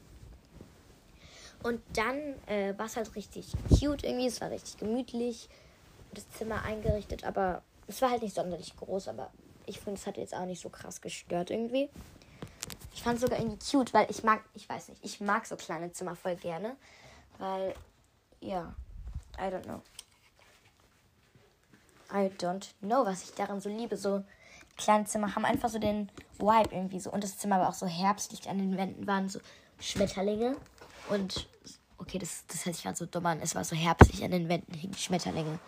Und 1.66 1.82
dann 1.94 2.36
äh, 2.46 2.78
war 2.78 2.86
es 2.86 2.96
halt 2.96 3.16
richtig 3.16 3.52
cute 3.70 4.04
irgendwie. 4.04 4.28
Es 4.28 4.40
war 4.40 4.52
richtig 4.52 4.78
gemütlich. 4.78 5.50
Das 6.14 6.30
Zimmer 6.30 6.62
eingerichtet, 6.62 7.24
aber 7.24 7.64
es 7.88 8.04
war 8.04 8.12
halt 8.12 8.22
nicht 8.22 8.36
sonderlich 8.36 8.78
groß, 8.78 9.08
aber 9.08 9.32
ich 9.66 9.80
finde, 9.80 10.00
es 10.00 10.06
hat 10.06 10.18
jetzt 10.18 10.36
auch 10.36 10.46
nicht 10.46 10.62
so 10.62 10.70
krass 10.70 11.02
gestört 11.02 11.50
irgendwie. 11.50 11.90
Ich 12.94 13.02
fand 13.02 13.16
es 13.16 13.22
sogar 13.22 13.40
irgendwie 13.40 13.58
cute, 13.58 13.96
weil 13.96 14.06
ich 14.12 14.24
mag, 14.24 14.44
ich 14.54 14.70
weiß 14.70 14.90
nicht, 14.90 15.04
ich 15.04 15.20
mag 15.22 15.48
so 15.48 15.56
kleine 15.56 15.92
Zimmer 15.92 16.16
voll 16.16 16.36
gerne. 16.36 16.78
Weil, 17.40 17.74
ja, 18.42 18.76
I 19.40 19.46
don't 19.46 19.64
know. 19.64 19.82
I 22.14 22.30
don't 22.38 22.76
know, 22.80 23.04
was 23.08 23.24
ich 23.24 23.32
daran 23.34 23.60
so 23.60 23.70
liebe. 23.70 23.98
So 23.98 24.24
kleine 24.78 25.06
Zimmer 25.06 25.36
haben 25.36 25.46
einfach 25.46 25.70
so 25.70 25.80
den 25.80 26.12
Vibe 26.38 26.76
irgendwie 26.76 27.00
so. 27.00 27.12
Und 27.12 27.24
das 27.24 27.40
Zimmer 27.40 27.60
war 27.60 27.70
auch 27.70 27.74
so 27.74 27.88
herbstlich. 27.88 28.48
An 28.48 28.60
den 28.60 28.78
Wänden 28.78 29.08
waren 29.08 29.30
so 29.30 29.40
Schmetterlinge. 29.80 30.58
Und 31.10 31.48
okay, 31.98 32.18
das, 32.18 32.46
das 32.48 32.66
hört 32.66 32.76
sich 32.76 32.84
gerade 32.84 32.98
so 32.98 33.06
dumm 33.06 33.26
an. 33.26 33.40
Es 33.42 33.56
war 33.56 33.64
so 33.64 33.76
herbstlich 33.76 34.24
an 34.24 34.32
den 34.32 34.50
Wänden 34.50 34.74
hingen 34.74 34.96
Schmetterlinge. 34.96 35.60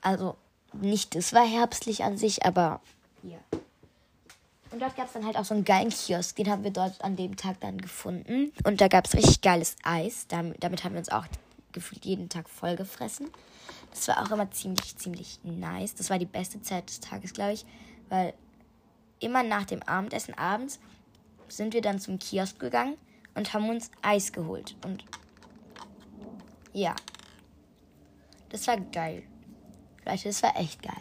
Also 0.00 0.36
nicht, 0.72 1.14
es 1.16 1.32
war 1.32 1.46
herbstlich 1.46 2.04
an 2.04 2.16
sich, 2.16 2.44
aber 2.44 2.80
ja. 3.22 3.38
Und 4.70 4.80
dort 4.80 4.96
gab 4.96 5.06
es 5.06 5.12
dann 5.12 5.24
halt 5.24 5.36
auch 5.36 5.44
so 5.44 5.54
einen 5.54 5.64
geilen 5.64 5.90
Kiosk. 5.90 6.34
Den 6.36 6.50
haben 6.50 6.64
wir 6.64 6.72
dort 6.72 7.00
an 7.02 7.14
dem 7.14 7.36
Tag 7.36 7.60
dann 7.60 7.78
gefunden. 7.78 8.52
Und 8.64 8.80
da 8.80 8.88
gab 8.88 9.06
es 9.06 9.14
richtig 9.14 9.40
geiles 9.40 9.76
Eis. 9.84 10.26
Damit, 10.26 10.64
damit 10.64 10.82
haben 10.82 10.94
wir 10.94 10.98
uns 10.98 11.10
auch 11.10 11.26
gefühlt 11.70 12.04
jeden 12.04 12.28
Tag 12.28 12.50
voll 12.50 12.74
gefressen. 12.74 13.30
Das 13.92 14.08
war 14.08 14.20
auch 14.20 14.32
immer 14.32 14.50
ziemlich, 14.50 14.96
ziemlich 14.96 15.38
nice. 15.44 15.94
Das 15.94 16.10
war 16.10 16.18
die 16.18 16.26
beste 16.26 16.60
Zeit 16.60 16.88
des 16.88 16.98
Tages, 16.98 17.32
glaube 17.32 17.52
ich. 17.52 17.64
Weil 18.08 18.34
immer 19.20 19.44
nach 19.44 19.64
dem 19.64 19.82
Abendessen 19.84 20.34
abends 20.34 20.80
sind 21.46 21.72
wir 21.72 21.80
dann 21.80 22.00
zum 22.00 22.18
Kiosk 22.18 22.58
gegangen 22.58 22.96
und 23.34 23.52
haben 23.54 23.68
uns 23.68 23.90
Eis 24.02 24.32
geholt. 24.32 24.76
Und 24.84 25.04
ja, 26.72 26.94
Das 28.54 28.68
war 28.68 28.78
geil. 28.78 29.24
Leute, 30.06 30.28
das 30.28 30.42
war 30.44 30.56
echt 30.56 30.80
geil. 30.80 30.94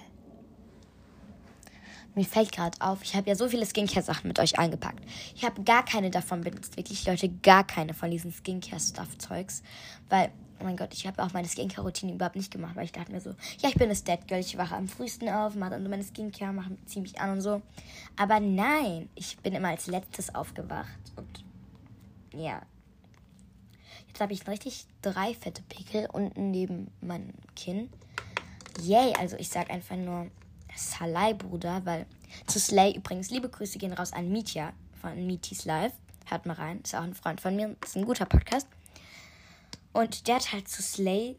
Mir 2.16 2.26
fällt 2.26 2.52
gerade 2.52 2.80
auf, 2.82 3.04
ich 3.04 3.16
habe 3.16 3.30
ja 3.30 3.36
so 3.36 3.48
viele 3.48 3.66
Skincare-Sachen 3.66 4.28
mit 4.28 4.40
euch 4.40 4.58
eingepackt. 4.58 5.04
Ich 5.36 5.46
habe 5.46 5.64
gar 5.64 5.86
keine 5.86 6.10
davon 6.10 6.42
benutzt. 6.42 6.78
Wirklich, 6.78 7.06
Leute, 7.06 7.30
gar 7.30 7.64
keine 7.64 7.94
von 7.94 8.10
diesen 8.10 8.32
Skincare-Stuff-Zeugs. 8.32 9.62
Weil, 10.10 10.32
oh 10.60 10.64
mein 10.64 10.78
Gott, 10.78 10.94
ich 10.94 11.06
habe 11.06 11.22
auch 11.24 11.34
meine 11.34 11.48
Skincare-Routine 11.48 12.14
überhaupt 12.14 12.36
nicht 12.36 12.52
gemacht, 12.52 12.76
weil 12.76 12.86
ich 12.86 12.92
dachte 12.92 13.12
mir 13.12 13.22
so, 13.22 13.32
ja, 13.60 13.70
ich 13.70 13.76
bin 13.76 13.90
eine 13.90 13.96
Dead 14.00 14.28
Girl, 14.28 14.40
ich 14.40 14.58
wache 14.58 14.76
am 14.76 14.88
frühesten 14.88 15.30
auf, 15.30 15.54
mache 15.56 15.72
dann 15.72 15.84
so 15.84 15.90
meine 15.90 16.04
Skincare, 16.04 16.54
mache 16.54 16.76
ziemlich 16.88 17.20
an 17.20 17.32
und 17.34 17.42
so. 17.42 17.62
Aber 18.16 18.40
nein, 18.40 19.10
ich 19.14 19.38
bin 19.40 19.54
immer 19.54 19.70
als 19.70 19.86
letztes 19.86 20.34
aufgewacht. 20.34 20.88
Ja. 22.34 22.62
Jetzt 24.08 24.22
habe 24.22 24.34
ich 24.34 24.48
richtig 24.48 24.86
drei 25.02 25.34
fette 25.34 25.64
Pickel 25.64 26.08
unten 26.12 26.52
neben 26.52 26.92
meinem 27.02 27.34
Kinn. 27.56 27.90
Yay, 28.82 29.14
also 29.16 29.38
ich 29.38 29.50
sag 29.50 29.70
einfach 29.70 29.96
nur 29.96 30.30
Salai, 30.76 31.34
Bruder, 31.34 31.86
weil 31.86 32.06
zu 32.48 32.60
Slay 32.60 32.96
übrigens 32.96 33.30
liebe 33.30 33.50
Grüße 33.50 33.78
gehen 33.78 33.94
raus 33.94 34.14
an 34.14 34.32
Mitya 34.32 34.74
von 35.00 35.26
Mitis 35.26 35.66
Live. 35.66 35.94
Hört 36.26 36.46
mal 36.46 36.54
rein, 36.54 36.82
ist 36.84 36.96
auch 36.96 37.04
ein 37.04 37.14
Freund 37.14 37.42
von 37.42 37.56
mir, 37.56 37.76
ist 37.84 37.96
ein 37.96 38.06
guter 38.06 38.26
Podcast. 38.26 38.68
Und 39.92 40.28
der 40.28 40.36
hat 40.36 40.52
halt 40.52 40.68
zu 40.68 40.82
Slay 40.82 41.38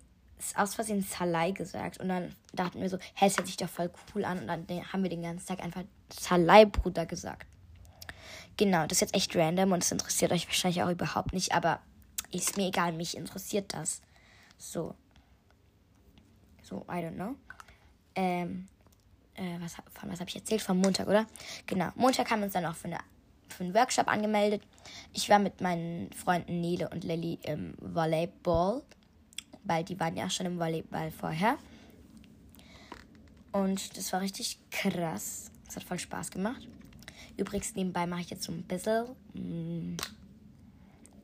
aus 0.56 0.74
Versehen 0.74 1.02
Salai 1.02 1.52
gesagt. 1.52 1.98
Und 1.98 2.08
dann 2.08 2.34
dachten 2.52 2.80
wir 2.80 2.88
so, 2.88 2.98
hä, 3.14 3.26
es 3.26 3.36
hört 3.36 3.46
sich 3.46 3.56
doch 3.56 3.68
voll 3.68 3.90
cool 4.14 4.24
an. 4.24 4.40
Und 4.40 4.46
dann 4.48 4.92
haben 4.92 5.02
wir 5.02 5.10
den 5.10 5.22
ganzen 5.22 5.46
Tag 5.46 5.60
einfach 5.60 5.84
Salai, 6.10 6.66
Bruder 6.66 7.06
gesagt. 7.06 7.46
Genau, 8.56 8.86
das 8.86 8.98
ist 8.98 9.00
jetzt 9.00 9.14
echt 9.14 9.36
random 9.36 9.72
und 9.72 9.82
es 9.82 9.90
interessiert 9.90 10.32
euch 10.32 10.46
wahrscheinlich 10.46 10.82
auch 10.82 10.90
überhaupt 10.90 11.32
nicht, 11.32 11.52
aber 11.52 11.80
ist 12.30 12.56
mir 12.56 12.68
egal, 12.68 12.92
mich 12.92 13.16
interessiert 13.16 13.72
das. 13.74 14.02
So. 14.58 14.94
So, 16.62 16.84
I 16.88 16.96
don't 16.96 17.14
know. 17.14 17.34
Ähm, 18.14 18.68
äh, 19.34 19.58
was, 19.60 19.74
von 19.74 20.10
was 20.10 20.20
habe 20.20 20.28
ich 20.28 20.36
erzählt? 20.36 20.62
Vom 20.62 20.78
Montag, 20.78 21.08
oder? 21.08 21.26
Genau. 21.66 21.90
Montag 21.94 22.30
haben 22.30 22.40
wir 22.40 22.44
uns 22.44 22.54
dann 22.54 22.66
auch 22.66 22.74
für, 22.74 22.88
eine, 22.88 22.98
für 23.48 23.64
einen 23.64 23.74
Workshop 23.74 24.08
angemeldet. 24.08 24.62
Ich 25.12 25.28
war 25.28 25.38
mit 25.38 25.60
meinen 25.60 26.12
Freunden 26.12 26.60
Nele 26.60 26.88
und 26.88 27.04
Lilly 27.04 27.38
im 27.42 27.74
Volleyball, 27.80 28.82
weil 29.64 29.84
die 29.84 29.98
waren 29.98 30.16
ja 30.16 30.30
schon 30.30 30.46
im 30.46 30.58
Volleyball 30.58 31.10
vorher. 31.10 31.58
Und 33.52 33.96
das 33.96 34.12
war 34.12 34.20
richtig 34.20 34.58
krass. 34.70 35.50
Es 35.68 35.76
hat 35.76 35.84
voll 35.84 35.98
Spaß 35.98 36.30
gemacht. 36.30 36.66
Übrigens, 37.36 37.74
nebenbei 37.74 38.06
mache 38.06 38.20
ich 38.20 38.30
jetzt 38.30 38.44
so 38.44 38.52
ein 38.52 38.62
bisschen 38.62 39.06
mm, 39.34 39.96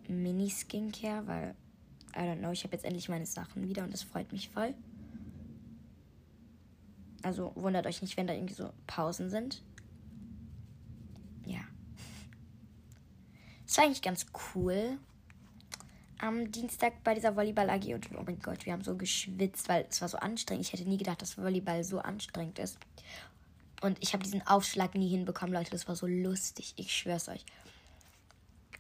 Mini-Skincare, 0.09 1.27
weil, 1.27 1.55
I 2.15 2.21
don't 2.21 2.39
know, 2.39 2.51
ich 2.51 2.65
habe 2.65 2.75
jetzt 2.75 2.85
endlich 2.85 3.09
meine 3.09 3.27
Sachen 3.27 3.69
wieder 3.69 3.85
und 3.85 3.93
das 3.93 4.03
freut 4.03 4.33
mich 4.33 4.49
voll. 4.49 4.75
Also 7.23 7.53
wundert 7.55 7.87
euch 7.87 8.03
nicht, 8.03 8.17
wenn 8.17 8.27
da 8.27 8.35
irgendwie 8.35 8.55
so 8.55 8.71
Pausen 8.87 9.31
sind. 9.31 9.63
Ja. 11.45 11.61
Es 13.67 13.77
war 13.77 13.85
eigentlich 13.85 14.03
ganz 14.03 14.27
cool. 14.55 14.99
Am 16.19 16.51
Dienstag 16.51 17.03
bei 17.05 17.15
dieser 17.15 17.37
Volleyball-AG 17.37 17.95
und 17.95 18.11
oh 18.19 18.23
mein 18.25 18.41
Gott, 18.41 18.67
wir 18.67 18.73
haben 18.73 18.85
so 18.85 18.97
geschwitzt, 18.97 19.69
weil 19.69 19.87
es 19.89 20.01
war 20.01 20.09
so 20.09 20.19
anstrengend. 20.19 20.67
Ich 20.67 20.73
hätte 20.73 20.89
nie 20.89 20.99
gedacht, 20.99 21.23
dass 21.23 21.39
Volleyball 21.39 21.85
so 21.85 21.99
anstrengend 21.99 22.59
ist. 22.59 22.79
Und 23.81 23.99
ich 24.01 24.13
habe 24.13 24.23
diesen 24.23 24.47
Aufschlag 24.47 24.95
nie 24.95 25.09
hinbekommen, 25.09 25.55
Leute. 25.55 25.71
Das 25.71 25.89
war 25.89 25.97
so 25.97 26.07
lustig. 26.07 26.75
Ich 26.77 26.95
schwör's 26.95 27.29
euch. 27.29 27.45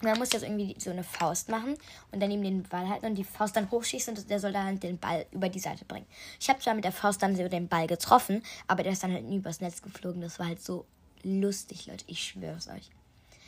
Man 0.03 0.19
muss 0.19 0.33
jetzt 0.33 0.45
irgendwie 0.45 0.75
so 0.79 0.91
eine 0.91 1.05
Faust 1.05 1.51
machen 1.51 1.77
und 2.11 2.21
dann 2.21 2.31
eben 2.31 2.43
den 2.43 2.63
Ball 2.63 2.89
halten 2.89 3.05
und 3.05 3.17
die 3.17 3.25
Faust 3.25 3.55
dann 3.55 3.71
hochschießen 3.71 4.17
und 4.17 4.31
der 4.31 4.41
soll 4.41 4.53
dann 4.53 4.65
halt 4.65 4.83
den 4.83 4.99
Ball 4.99 5.27
über 5.31 5.51
die 5.51 5.59
Seite 5.59 5.85
bringen. 5.85 6.07
Ich 6.41 6.49
habe 6.49 6.59
zwar 6.59 6.75
mit 6.75 6.85
der 6.85 6.93
Faust 6.93 7.23
dann 7.23 7.35
den 7.35 7.69
Ball 7.69 7.87
getroffen, 7.87 8.43
aber 8.67 8.83
der 8.83 8.93
ist 8.93 9.03
dann 9.03 9.13
halt 9.13 9.27
nie 9.27 9.37
übers 9.37 9.61
Netz 9.61 9.83
geflogen. 9.83 10.23
Das 10.23 10.39
war 10.39 10.47
halt 10.47 10.63
so 10.63 10.87
lustig, 11.23 11.87
Leute. 11.87 12.05
Ich 12.07 12.25
schwör's 12.25 12.69
euch. 12.69 12.91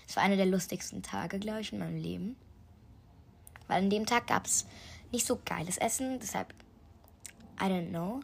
Es 0.06 0.16
war 0.16 0.25
einer 0.25 0.37
der 0.37 0.44
lustigsten 0.44 1.02
Tage, 1.02 1.38
glaube 1.38 1.62
ich, 1.62 1.73
in 1.73 1.78
meinem 1.78 1.97
Leben. 1.97 2.37
Weil 3.66 3.78
an 3.85 3.88
dem 3.88 4.04
Tag 4.04 4.26
gab 4.26 4.44
es 4.44 4.66
nicht 5.11 5.26
so 5.26 5.38
geiles 5.42 5.78
Essen, 5.78 6.18
deshalb, 6.21 6.52
I 7.59 7.64
don't 7.64 7.88
know. 7.88 8.21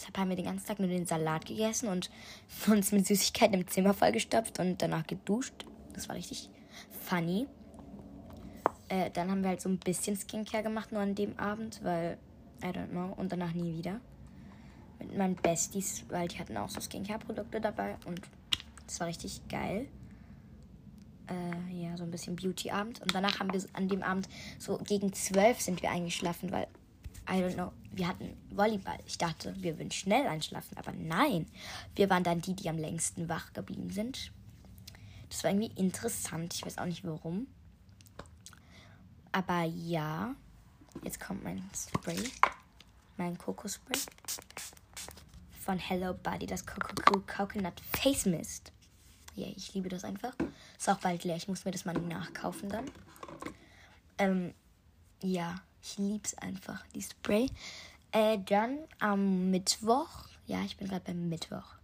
Deshalb 0.00 0.16
haben 0.16 0.30
wir 0.30 0.36
den 0.36 0.46
ganzen 0.46 0.66
Tag 0.66 0.78
nur 0.78 0.88
den 0.88 1.04
Salat 1.04 1.44
gegessen 1.44 1.90
und 1.90 2.10
uns 2.66 2.90
mit 2.90 3.06
Süßigkeiten 3.06 3.52
im 3.52 3.68
Zimmer 3.68 3.92
vollgestopft 3.92 4.58
und 4.58 4.80
danach 4.80 5.06
geduscht. 5.06 5.66
Das 5.92 6.08
war 6.08 6.16
richtig 6.16 6.48
funny. 7.06 7.46
Äh, 8.88 9.10
dann 9.10 9.30
haben 9.30 9.42
wir 9.42 9.50
halt 9.50 9.60
so 9.60 9.68
ein 9.68 9.78
bisschen 9.78 10.16
Skincare 10.16 10.62
gemacht, 10.62 10.90
nur 10.90 11.02
an 11.02 11.14
dem 11.14 11.38
Abend, 11.38 11.80
weil, 11.84 12.16
I 12.62 12.68
don't 12.68 12.88
know, 12.88 13.12
und 13.16 13.30
danach 13.30 13.52
nie 13.52 13.76
wieder. 13.76 14.00
Mit 14.98 15.18
meinen 15.18 15.36
Besties, 15.36 16.04
weil 16.08 16.28
die 16.28 16.38
hatten 16.38 16.56
auch 16.56 16.70
so 16.70 16.80
Skincare-Produkte 16.80 17.60
dabei 17.60 17.96
und 18.06 18.22
das 18.86 19.00
war 19.00 19.06
richtig 19.06 19.42
geil. 19.48 19.86
Äh, 21.28 21.82
ja, 21.82 21.96
so 21.98 22.04
ein 22.04 22.10
bisschen 22.10 22.36
Beauty-Abend. 22.36 23.02
Und 23.02 23.14
danach 23.14 23.38
haben 23.38 23.52
wir 23.52 23.62
an 23.74 23.88
dem 23.88 24.02
Abend 24.02 24.28
so 24.58 24.78
gegen 24.78 25.12
zwölf 25.12 25.60
sind 25.60 25.82
wir 25.82 25.90
eingeschlafen, 25.90 26.50
weil, 26.52 26.68
I 27.30 27.34
don't 27.34 27.54
know, 27.54 27.72
wir 27.92 28.08
hatten 28.08 28.36
Volleyball. 28.50 28.98
Ich 29.06 29.16
dachte, 29.16 29.54
wir 29.62 29.78
würden 29.78 29.92
schnell 29.92 30.26
einschlafen, 30.26 30.76
aber 30.76 30.92
nein. 30.92 31.46
Wir 31.94 32.10
waren 32.10 32.24
dann 32.24 32.40
die, 32.40 32.54
die 32.54 32.68
am 32.68 32.78
längsten 32.78 33.28
wach 33.28 33.52
geblieben 33.52 33.90
sind. 33.90 34.32
Das 35.28 35.44
war 35.44 35.52
irgendwie 35.52 35.72
interessant. 35.80 36.54
Ich 36.54 36.66
weiß 36.66 36.78
auch 36.78 36.86
nicht 36.86 37.04
warum. 37.04 37.46
Aber 39.30 39.62
ja, 39.62 40.34
jetzt 41.04 41.20
kommt 41.20 41.44
mein 41.44 41.62
Spray. 41.72 42.20
Mein 43.16 43.38
Kokospray. 43.38 43.98
Von 45.60 45.78
Hello 45.78 46.14
Buddy, 46.14 46.46
das 46.46 46.66
Coco 46.66 47.20
Coconut 47.20 47.80
Face 47.92 48.26
Mist. 48.26 48.72
Ja, 49.36 49.46
yeah, 49.46 49.54
ich 49.56 49.72
liebe 49.72 49.88
das 49.88 50.02
einfach. 50.04 50.34
Ist 50.76 50.88
auch 50.88 50.98
bald 50.98 51.22
leer. 51.22 51.36
Ich 51.36 51.46
muss 51.46 51.64
mir 51.64 51.70
das 51.70 51.84
mal 51.84 51.94
nachkaufen 51.94 52.68
dann. 52.68 52.90
Ähm, 54.18 54.52
ja, 55.22 55.62
ich 55.82 55.98
liebe 55.98 56.22
es 56.24 56.36
einfach, 56.38 56.84
die 56.94 57.02
Spray. 57.02 57.50
Äh, 58.12 58.38
dann 58.46 58.78
am 58.98 59.50
Mittwoch. 59.50 60.08
Ja, 60.46 60.62
ich 60.62 60.76
bin 60.76 60.88
gerade 60.88 61.04
beim 61.04 61.28
Mittwoch. 61.28 61.74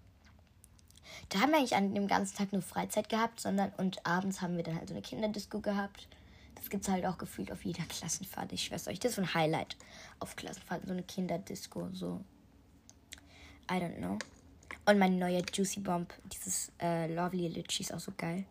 Da 1.28 1.40
haben 1.40 1.50
wir 1.50 1.58
eigentlich 1.58 1.76
an 1.76 1.94
dem 1.94 2.08
ganzen 2.08 2.36
Tag 2.36 2.52
nur 2.52 2.62
Freizeit 2.62 3.08
gehabt, 3.08 3.40
sondern 3.40 3.72
und 3.76 4.04
abends 4.04 4.42
haben 4.42 4.56
wir 4.56 4.64
dann 4.64 4.76
halt 4.76 4.88
so 4.88 4.94
eine 4.94 5.02
Kinderdisco 5.02 5.60
gehabt. 5.60 6.08
Das 6.56 6.70
gibt 6.70 6.84
es 6.84 6.88
halt 6.88 7.06
auch 7.06 7.18
gefühlt 7.18 7.52
auf 7.52 7.64
jeder 7.64 7.84
Klassenfahrt. 7.88 8.52
Ich 8.52 8.64
schwör's 8.64 8.88
euch, 8.88 8.98
das 8.98 9.10
ist 9.10 9.16
so 9.16 9.22
ein 9.22 9.34
Highlight 9.34 9.76
auf 10.18 10.36
Klassenfahrten, 10.36 10.86
so 10.86 10.92
eine 10.92 11.02
Kinderdisco, 11.02 11.88
so. 11.92 12.20
I 13.70 13.74
don't 13.74 13.96
know. 13.96 14.18
Und 14.84 14.98
mein 14.98 15.18
neuer 15.18 15.42
Juicy 15.52 15.80
Bomb, 15.80 16.12
dieses 16.32 16.70
äh, 16.80 17.12
Lovely 17.12 17.48
Litchi 17.48 17.82
ist 17.82 17.92
auch 17.92 18.00
so 18.00 18.12
geil. 18.16 18.44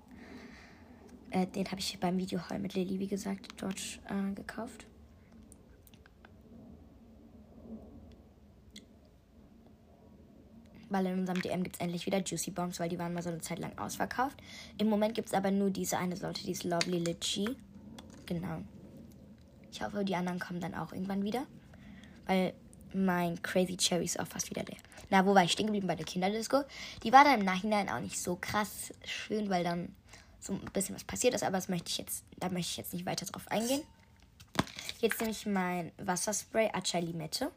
Äh, 1.31 1.47
den 1.47 1.65
habe 1.65 1.79
ich 1.79 1.97
beim 1.99 2.17
Videohall 2.17 2.59
mit 2.59 2.73
Lilly, 2.73 2.99
wie 2.99 3.07
gesagt, 3.07 3.53
dort 3.57 3.79
äh, 4.09 4.33
gekauft. 4.33 4.85
Weil 10.95 11.07
in 11.07 11.19
unserem 11.19 11.41
DM 11.41 11.61
gibt 11.61 11.75
es 11.75 11.81
endlich 11.81 12.05
wieder 12.05 12.23
Juicy 12.23 12.51
Bombs, 12.51 12.79
weil 12.79 12.87
die 12.87 12.97
waren 12.97 13.13
mal 13.13 13.21
so 13.21 13.27
eine 13.27 13.41
Zeit 13.41 13.59
lang 13.59 13.77
ausverkauft. 13.77 14.37
Im 14.77 14.87
Moment 14.87 15.13
gibt 15.13 15.27
es 15.27 15.33
aber 15.33 15.51
nur 15.51 15.69
diese 15.69 15.97
eine 15.97 16.15
Sorte, 16.15 16.41
dieses 16.45 16.63
Lovely 16.63 16.99
Litchi. 16.99 17.49
Genau. 18.25 18.61
Ich 19.73 19.81
hoffe, 19.81 20.05
die 20.05 20.15
anderen 20.15 20.39
kommen 20.39 20.61
dann 20.61 20.73
auch 20.73 20.93
irgendwann 20.93 21.21
wieder. 21.21 21.45
Weil 22.27 22.53
mein 22.93 23.41
Crazy 23.43 23.75
Cherry 23.75 24.05
ist 24.05 24.17
auch 24.21 24.27
fast 24.27 24.49
wieder 24.49 24.63
leer. 24.63 24.77
Na, 25.09 25.25
wo 25.25 25.35
war 25.35 25.43
ich 25.43 25.51
stehen 25.51 25.65
geblieben 25.65 25.87
bei 25.87 25.97
der 25.97 26.05
Kinderdisco? 26.05 26.63
Die 27.03 27.11
war 27.11 27.25
dann 27.25 27.41
im 27.41 27.45
Nachhinein 27.45 27.89
auch 27.89 27.99
nicht 27.99 28.17
so 28.17 28.37
krass 28.37 28.93
schön, 29.03 29.49
weil 29.49 29.65
dann 29.65 29.93
so 30.39 30.53
ein 30.53 30.61
bisschen 30.71 30.95
was 30.95 31.03
passiert 31.03 31.33
ist, 31.33 31.43
aber 31.43 31.57
das 31.57 31.67
möchte 31.67 31.89
ich 31.89 31.97
jetzt, 31.97 32.23
da 32.37 32.47
möchte 32.47 32.71
ich 32.71 32.77
jetzt 32.77 32.93
nicht 32.93 33.05
weiter 33.05 33.25
drauf 33.25 33.49
eingehen. 33.49 33.81
Jetzt 35.01 35.19
nehme 35.19 35.31
ich 35.31 35.45
mein 35.45 35.91
Wasserspray 35.97 36.69
Acai 36.71 37.01
Limette. 37.01 37.51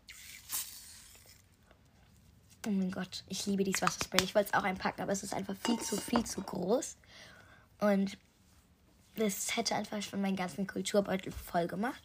Oh 2.69 2.71
mein 2.71 2.91
Gott, 2.91 3.25
ich 3.31 3.47
liebe 3.47 3.65
dieses 3.65 3.81
Wasserspray. 3.81 4.23
Ich 4.23 4.35
wollte 4.35 4.51
es 4.53 4.55
auch 4.55 4.63
einpacken, 4.63 5.01
aber 5.01 5.13
es 5.13 5.23
ist 5.23 5.33
einfach 5.33 5.57
viel 5.57 5.81
zu, 5.81 5.97
viel 5.97 6.27
zu 6.27 6.43
groß. 6.43 6.99
Und 7.81 8.19
das 9.17 9.57
hätte 9.57 9.75
einfach 9.75 10.03
schon 10.03 10.21
meinen 10.21 10.37
ganzen 10.37 10.67
Kulturbeutel 10.67 11.33
voll 11.33 11.67
gemacht. 11.67 12.03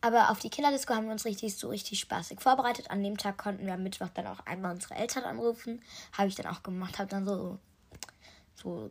Aber 0.00 0.30
auf 0.30 0.40
die 0.40 0.50
Kinderdisco 0.50 0.92
haben 0.92 1.04
wir 1.04 1.12
uns 1.12 1.24
richtig 1.24 1.56
so 1.56 1.68
richtig 1.68 2.00
spaßig 2.00 2.40
vorbereitet. 2.40 2.90
An 2.90 3.04
dem 3.04 3.16
Tag 3.16 3.38
konnten 3.38 3.64
wir 3.64 3.74
am 3.74 3.84
Mittwoch 3.84 4.08
dann 4.12 4.26
auch 4.26 4.40
einmal 4.40 4.74
unsere 4.74 4.96
Eltern 4.96 5.22
anrufen. 5.22 5.80
Habe 6.12 6.26
ich 6.26 6.34
dann 6.34 6.46
auch 6.46 6.64
gemacht, 6.64 6.98
habe 6.98 7.08
dann 7.08 7.24
so, 7.24 7.60
so 8.56 8.90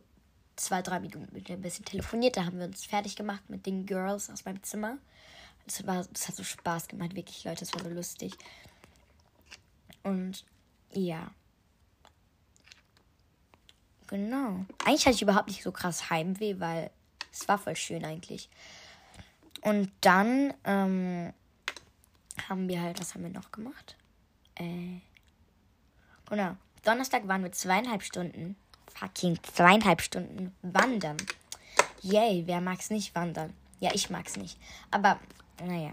zwei, 0.56 0.80
drei 0.80 0.98
Minuten 0.98 1.28
mit 1.30 1.50
ein 1.50 1.60
bisschen 1.60 1.84
telefoniert. 1.84 2.38
Da 2.38 2.46
haben 2.46 2.58
wir 2.58 2.64
uns 2.64 2.86
fertig 2.86 3.16
gemacht 3.16 3.42
mit 3.48 3.66
den 3.66 3.84
Girls 3.84 4.30
aus 4.30 4.46
meinem 4.46 4.62
Zimmer. 4.62 4.96
Das, 5.66 5.86
war, 5.86 6.06
das 6.10 6.26
hat 6.26 6.36
so 6.36 6.42
Spaß 6.42 6.88
gemacht, 6.88 7.14
wirklich, 7.14 7.44
Leute. 7.44 7.66
Das 7.66 7.74
war 7.74 7.82
so 7.82 7.90
lustig. 7.90 8.32
Und 10.02 10.44
ja. 10.92 11.30
Genau. 14.06 14.64
Eigentlich 14.84 15.06
hatte 15.06 15.16
ich 15.16 15.22
überhaupt 15.22 15.48
nicht 15.48 15.62
so 15.62 15.72
krass 15.72 16.10
Heimweh, 16.10 16.60
weil 16.60 16.90
es 17.32 17.48
war 17.48 17.58
voll 17.58 17.76
schön 17.76 18.04
eigentlich. 18.04 18.48
Und 19.62 19.90
dann, 20.00 20.54
ähm, 20.64 21.32
haben 22.48 22.68
wir 22.68 22.80
halt, 22.80 23.00
was 23.00 23.14
haben 23.14 23.24
wir 23.24 23.30
noch 23.30 23.50
gemacht? 23.50 23.96
Äh, 24.54 25.00
genau. 26.28 26.56
Donnerstag 26.84 27.26
waren 27.26 27.42
wir 27.42 27.52
zweieinhalb 27.52 28.02
Stunden, 28.02 28.56
fucking 28.94 29.38
zweieinhalb 29.42 30.00
Stunden 30.00 30.54
wandern. 30.62 31.16
Yay, 32.02 32.44
wer 32.46 32.60
mag's 32.60 32.90
nicht 32.90 33.14
wandern? 33.14 33.52
Ja, 33.80 33.90
ich 33.92 34.10
mag's 34.10 34.36
nicht. 34.36 34.58
Aber, 34.90 35.18
naja. 35.64 35.92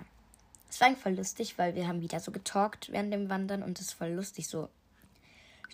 Es 0.73 0.81
war 0.81 0.95
voll 0.95 1.13
lustig, 1.13 1.59
weil 1.59 1.75
wir 1.75 1.87
haben 1.87 2.01
wieder 2.01 2.19
so 2.19 2.31
getalkt 2.31 2.91
während 2.91 3.13
dem 3.13 3.29
Wandern 3.29 3.61
und 3.61 3.79
es 3.79 3.89
ist 3.89 3.93
voll 3.93 4.09
lustig, 4.09 4.47
so 4.47 4.69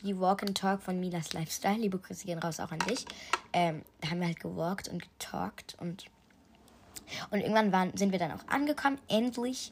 wie 0.01 0.19
Walk 0.19 0.43
and 0.43 0.57
Talk 0.57 0.81
von 0.81 0.99
Milas 0.99 1.31
Lifestyle. 1.31 1.77
Liebe 1.77 1.99
Grüße 1.99 2.25
gehen 2.25 2.37
raus 2.37 2.59
auch 2.59 2.73
an 2.73 2.79
dich. 2.79 3.05
Ähm, 3.53 3.83
da 4.01 4.09
haben 4.09 4.19
wir 4.19 4.27
halt 4.27 4.41
gewalkt 4.41 4.89
und 4.89 5.01
getalkt 5.01 5.77
und, 5.79 6.07
und 7.31 7.39
irgendwann 7.39 7.71
waren, 7.71 7.95
sind 7.95 8.11
wir 8.11 8.19
dann 8.19 8.33
auch 8.33 8.45
angekommen, 8.49 8.99
endlich. 9.07 9.71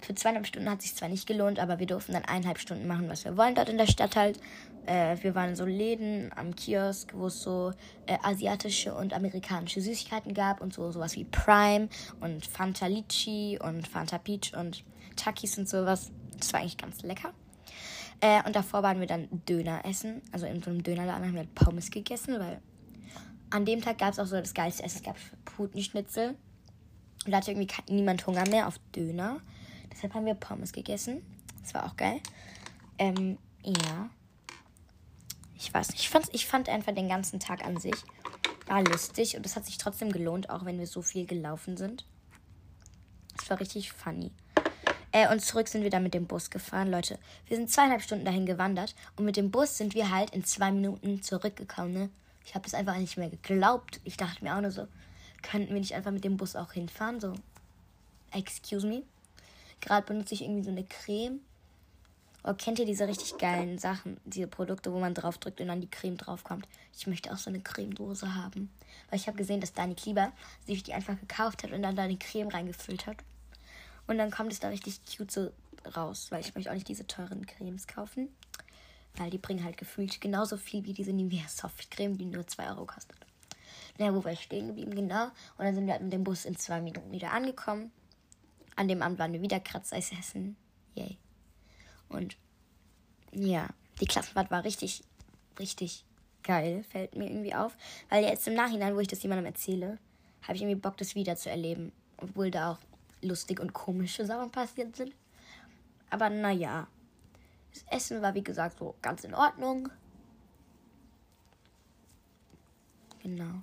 Für 0.00 0.14
zweieinhalb 0.14 0.46
Stunden 0.46 0.70
hat 0.70 0.80
sich 0.80 0.94
zwar 0.94 1.08
nicht 1.08 1.26
gelohnt, 1.26 1.58
aber 1.58 1.80
wir 1.80 1.88
durften 1.88 2.12
dann 2.12 2.24
eineinhalb 2.24 2.60
Stunden 2.60 2.86
machen, 2.86 3.08
was 3.08 3.24
wir 3.24 3.36
wollen 3.36 3.56
dort 3.56 3.68
in 3.68 3.78
der 3.78 3.88
Stadt 3.88 4.14
halt. 4.14 4.38
Äh, 4.86 5.16
wir 5.22 5.34
waren 5.34 5.50
in 5.50 5.56
so 5.56 5.64
Läden 5.64 6.30
am 6.34 6.56
Kiosk, 6.56 7.12
wo 7.14 7.26
es 7.26 7.42
so 7.42 7.72
äh, 8.06 8.18
asiatische 8.22 8.94
und 8.94 9.12
amerikanische 9.12 9.80
Süßigkeiten 9.80 10.34
gab 10.34 10.60
und 10.60 10.74
so 10.74 10.90
sowas 10.90 11.14
wie 11.16 11.24
Prime 11.24 11.88
und 12.20 12.44
Fanta 12.46 12.86
Litchi 12.86 13.58
und 13.62 13.86
Fanta 13.86 14.18
Peach 14.18 14.54
und 14.56 14.84
Takis 15.16 15.58
und 15.58 15.68
sowas. 15.68 16.10
Das 16.36 16.52
war 16.52 16.60
eigentlich 16.60 16.78
ganz 16.78 17.02
lecker. 17.02 17.32
Äh, 18.20 18.42
und 18.44 18.56
davor 18.56 18.82
waren 18.82 19.00
wir 19.00 19.06
dann 19.06 19.28
Döner 19.48 19.84
essen. 19.84 20.22
Also 20.32 20.46
in 20.46 20.62
so 20.62 20.70
einem 20.70 20.82
Dönerladen 20.82 21.26
haben 21.26 21.34
wir 21.34 21.46
Pommes 21.54 21.90
gegessen, 21.90 22.38
weil 22.38 22.60
an 23.50 23.64
dem 23.64 23.82
Tag 23.82 23.98
gab 23.98 24.12
es 24.12 24.18
auch 24.18 24.26
so 24.26 24.36
das 24.36 24.54
geilste 24.54 24.82
Essen. 24.82 24.98
Es 24.98 25.02
gab 25.02 25.16
Putenschnitzel. 25.44 26.36
Und 27.24 27.30
da 27.30 27.36
hatte 27.36 27.52
irgendwie 27.52 27.72
niemand 27.88 28.26
Hunger 28.26 28.48
mehr 28.48 28.66
auf 28.66 28.78
Döner. 28.96 29.40
Deshalb 29.92 30.14
haben 30.14 30.26
wir 30.26 30.34
Pommes 30.34 30.72
gegessen. 30.72 31.22
Das 31.62 31.74
war 31.74 31.86
auch 31.86 31.96
geil. 31.96 32.20
Ähm, 32.98 33.38
ja. 33.64 34.10
Ich 35.62 35.72
weiß 35.72 35.90
nicht. 35.90 36.00
Ich, 36.00 36.10
fand's, 36.10 36.28
ich 36.32 36.46
fand 36.46 36.68
einfach 36.68 36.92
den 36.92 37.08
ganzen 37.08 37.38
Tag 37.38 37.64
an 37.64 37.76
sich 37.76 37.94
war 38.66 38.82
lustig 38.82 39.36
und 39.36 39.46
es 39.46 39.54
hat 39.54 39.64
sich 39.64 39.78
trotzdem 39.78 40.10
gelohnt, 40.10 40.50
auch 40.50 40.64
wenn 40.64 40.78
wir 40.78 40.88
so 40.88 41.02
viel 41.02 41.24
gelaufen 41.24 41.76
sind. 41.76 42.04
Es 43.40 43.48
war 43.48 43.60
richtig 43.60 43.92
funny. 43.92 44.32
Äh, 45.12 45.30
und 45.30 45.40
zurück 45.40 45.68
sind 45.68 45.84
wir 45.84 45.90
dann 45.90 46.02
mit 46.02 46.14
dem 46.14 46.26
Bus 46.26 46.50
gefahren, 46.50 46.90
Leute. 46.90 47.16
Wir 47.46 47.56
sind 47.56 47.70
zweieinhalb 47.70 48.02
Stunden 48.02 48.24
dahin 48.24 48.44
gewandert 48.44 48.96
und 49.16 49.24
mit 49.24 49.36
dem 49.36 49.52
Bus 49.52 49.78
sind 49.78 49.94
wir 49.94 50.10
halt 50.10 50.30
in 50.30 50.44
zwei 50.44 50.72
Minuten 50.72 51.22
zurückgekommen, 51.22 51.92
ne? 51.92 52.10
Ich 52.44 52.56
habe 52.56 52.64
das 52.64 52.74
einfach 52.74 52.96
nicht 52.96 53.16
mehr 53.16 53.30
geglaubt. 53.30 54.00
Ich 54.02 54.16
dachte 54.16 54.42
mir 54.42 54.56
auch 54.56 54.60
nur 54.60 54.72
so, 54.72 54.88
könnten 55.42 55.74
wir 55.74 55.80
nicht 55.80 55.94
einfach 55.94 56.10
mit 56.10 56.24
dem 56.24 56.36
Bus 56.36 56.56
auch 56.56 56.72
hinfahren? 56.72 57.20
So, 57.20 57.34
excuse 58.32 58.84
me. 58.84 59.04
Gerade 59.80 60.06
benutze 60.06 60.34
ich 60.34 60.42
irgendwie 60.42 60.64
so 60.64 60.70
eine 60.70 60.84
Creme. 60.84 61.40
Oh, 62.44 62.54
kennt 62.54 62.80
ihr 62.80 62.86
diese 62.86 63.06
richtig 63.06 63.38
geilen 63.38 63.78
Sachen, 63.78 64.16
diese 64.24 64.48
Produkte, 64.48 64.92
wo 64.92 64.98
man 64.98 65.14
drauf 65.14 65.38
drückt 65.38 65.60
und 65.60 65.68
dann 65.68 65.80
die 65.80 65.90
Creme 65.90 66.16
draufkommt? 66.16 66.66
Ich 66.96 67.06
möchte 67.06 67.32
auch 67.32 67.36
so 67.36 67.50
eine 67.50 67.60
Cremedose 67.60 68.34
haben. 68.34 68.68
Weil 69.08 69.20
ich 69.20 69.28
habe 69.28 69.36
gesehen, 69.36 69.60
dass 69.60 69.72
Dani 69.72 69.94
Klieber 69.94 70.32
sich 70.66 70.82
die 70.82 70.92
einfach 70.92 71.18
gekauft 71.18 71.62
hat 71.62 71.70
und 71.70 71.82
dann 71.82 71.94
da 71.94 72.08
die 72.08 72.18
Creme 72.18 72.48
reingefüllt 72.48 73.06
hat. 73.06 73.18
Und 74.08 74.18
dann 74.18 74.32
kommt 74.32 74.52
es 74.52 74.58
da 74.58 74.68
richtig 74.68 75.00
cute 75.04 75.30
so 75.30 75.52
raus, 75.96 76.28
weil 76.30 76.40
ich 76.40 76.54
möchte 76.54 76.70
auch 76.70 76.74
nicht 76.74 76.88
diese 76.88 77.06
teuren 77.06 77.46
Cremes 77.46 77.86
kaufen. 77.86 78.28
Weil 79.16 79.30
die 79.30 79.38
bringen 79.38 79.62
halt 79.62 79.76
gefühlt 79.76 80.20
genauso 80.20 80.56
viel 80.56 80.84
wie 80.84 80.94
diese 80.94 81.12
Nivea 81.12 81.46
Soft 81.46 81.90
Creme, 81.90 82.18
die 82.18 82.24
nur 82.24 82.46
2 82.46 82.70
Euro 82.70 82.86
kostet. 82.86 83.18
Naja, 83.98 84.14
wo 84.14 84.24
war 84.24 84.32
ich 84.32 84.40
stehen 84.40 84.68
geblieben? 84.68 84.94
Genau. 84.94 85.26
Und 85.26 85.64
dann 85.64 85.74
sind 85.74 85.86
wir 85.86 85.92
halt 85.92 86.02
mit 86.02 86.12
dem 86.12 86.24
Bus 86.24 86.44
in 86.44 86.56
zwei 86.56 86.80
Minuten 86.80 87.12
wieder 87.12 87.30
angekommen. 87.30 87.92
An 88.74 88.88
dem 88.88 89.02
Abend 89.02 89.18
waren 89.18 89.32
wir 89.32 89.42
wieder 89.42 89.60
Kratzeis 89.60 90.10
essen. 90.12 90.56
Yay. 90.94 91.18
Und 92.12 92.36
ja, 93.32 93.68
die 94.00 94.06
Klassenfahrt 94.06 94.50
war 94.50 94.64
richtig, 94.64 95.02
richtig 95.58 96.04
geil, 96.42 96.84
fällt 96.90 97.16
mir 97.16 97.28
irgendwie 97.28 97.54
auf. 97.54 97.76
Weil 98.08 98.24
jetzt 98.24 98.46
im 98.46 98.54
Nachhinein, 98.54 98.94
wo 98.94 99.00
ich 99.00 99.08
das 99.08 99.22
jemandem 99.22 99.46
erzähle, 99.46 99.98
habe 100.42 100.54
ich 100.54 100.62
irgendwie 100.62 100.80
Bock, 100.80 100.96
das 100.96 101.14
wieder 101.14 101.36
zu 101.36 101.50
erleben. 101.50 101.92
Obwohl 102.18 102.50
da 102.50 102.72
auch 102.72 102.78
lustig 103.22 103.60
und 103.60 103.72
komische 103.72 104.26
Sachen 104.26 104.50
passiert 104.50 104.96
sind. 104.96 105.14
Aber 106.10 106.28
naja, 106.28 106.88
das 107.72 107.84
Essen 107.90 108.22
war 108.22 108.34
wie 108.34 108.44
gesagt 108.44 108.78
so 108.78 108.94
ganz 109.00 109.24
in 109.24 109.34
Ordnung. 109.34 109.88
Genau. 113.22 113.62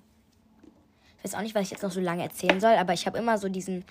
Ich 1.17 1.25
weiß 1.25 1.35
auch 1.35 1.41
nicht, 1.41 1.53
was 1.53 1.63
ich 1.63 1.71
jetzt 1.71 1.83
noch 1.83 1.91
so 1.91 1.99
lange 1.99 2.23
erzählen 2.23 2.61
soll, 2.61 2.75
aber 2.75 2.93
ich 2.93 3.05
habe 3.05 3.17
immer 3.17 3.37
so 3.37 3.49
diesen 3.49 3.83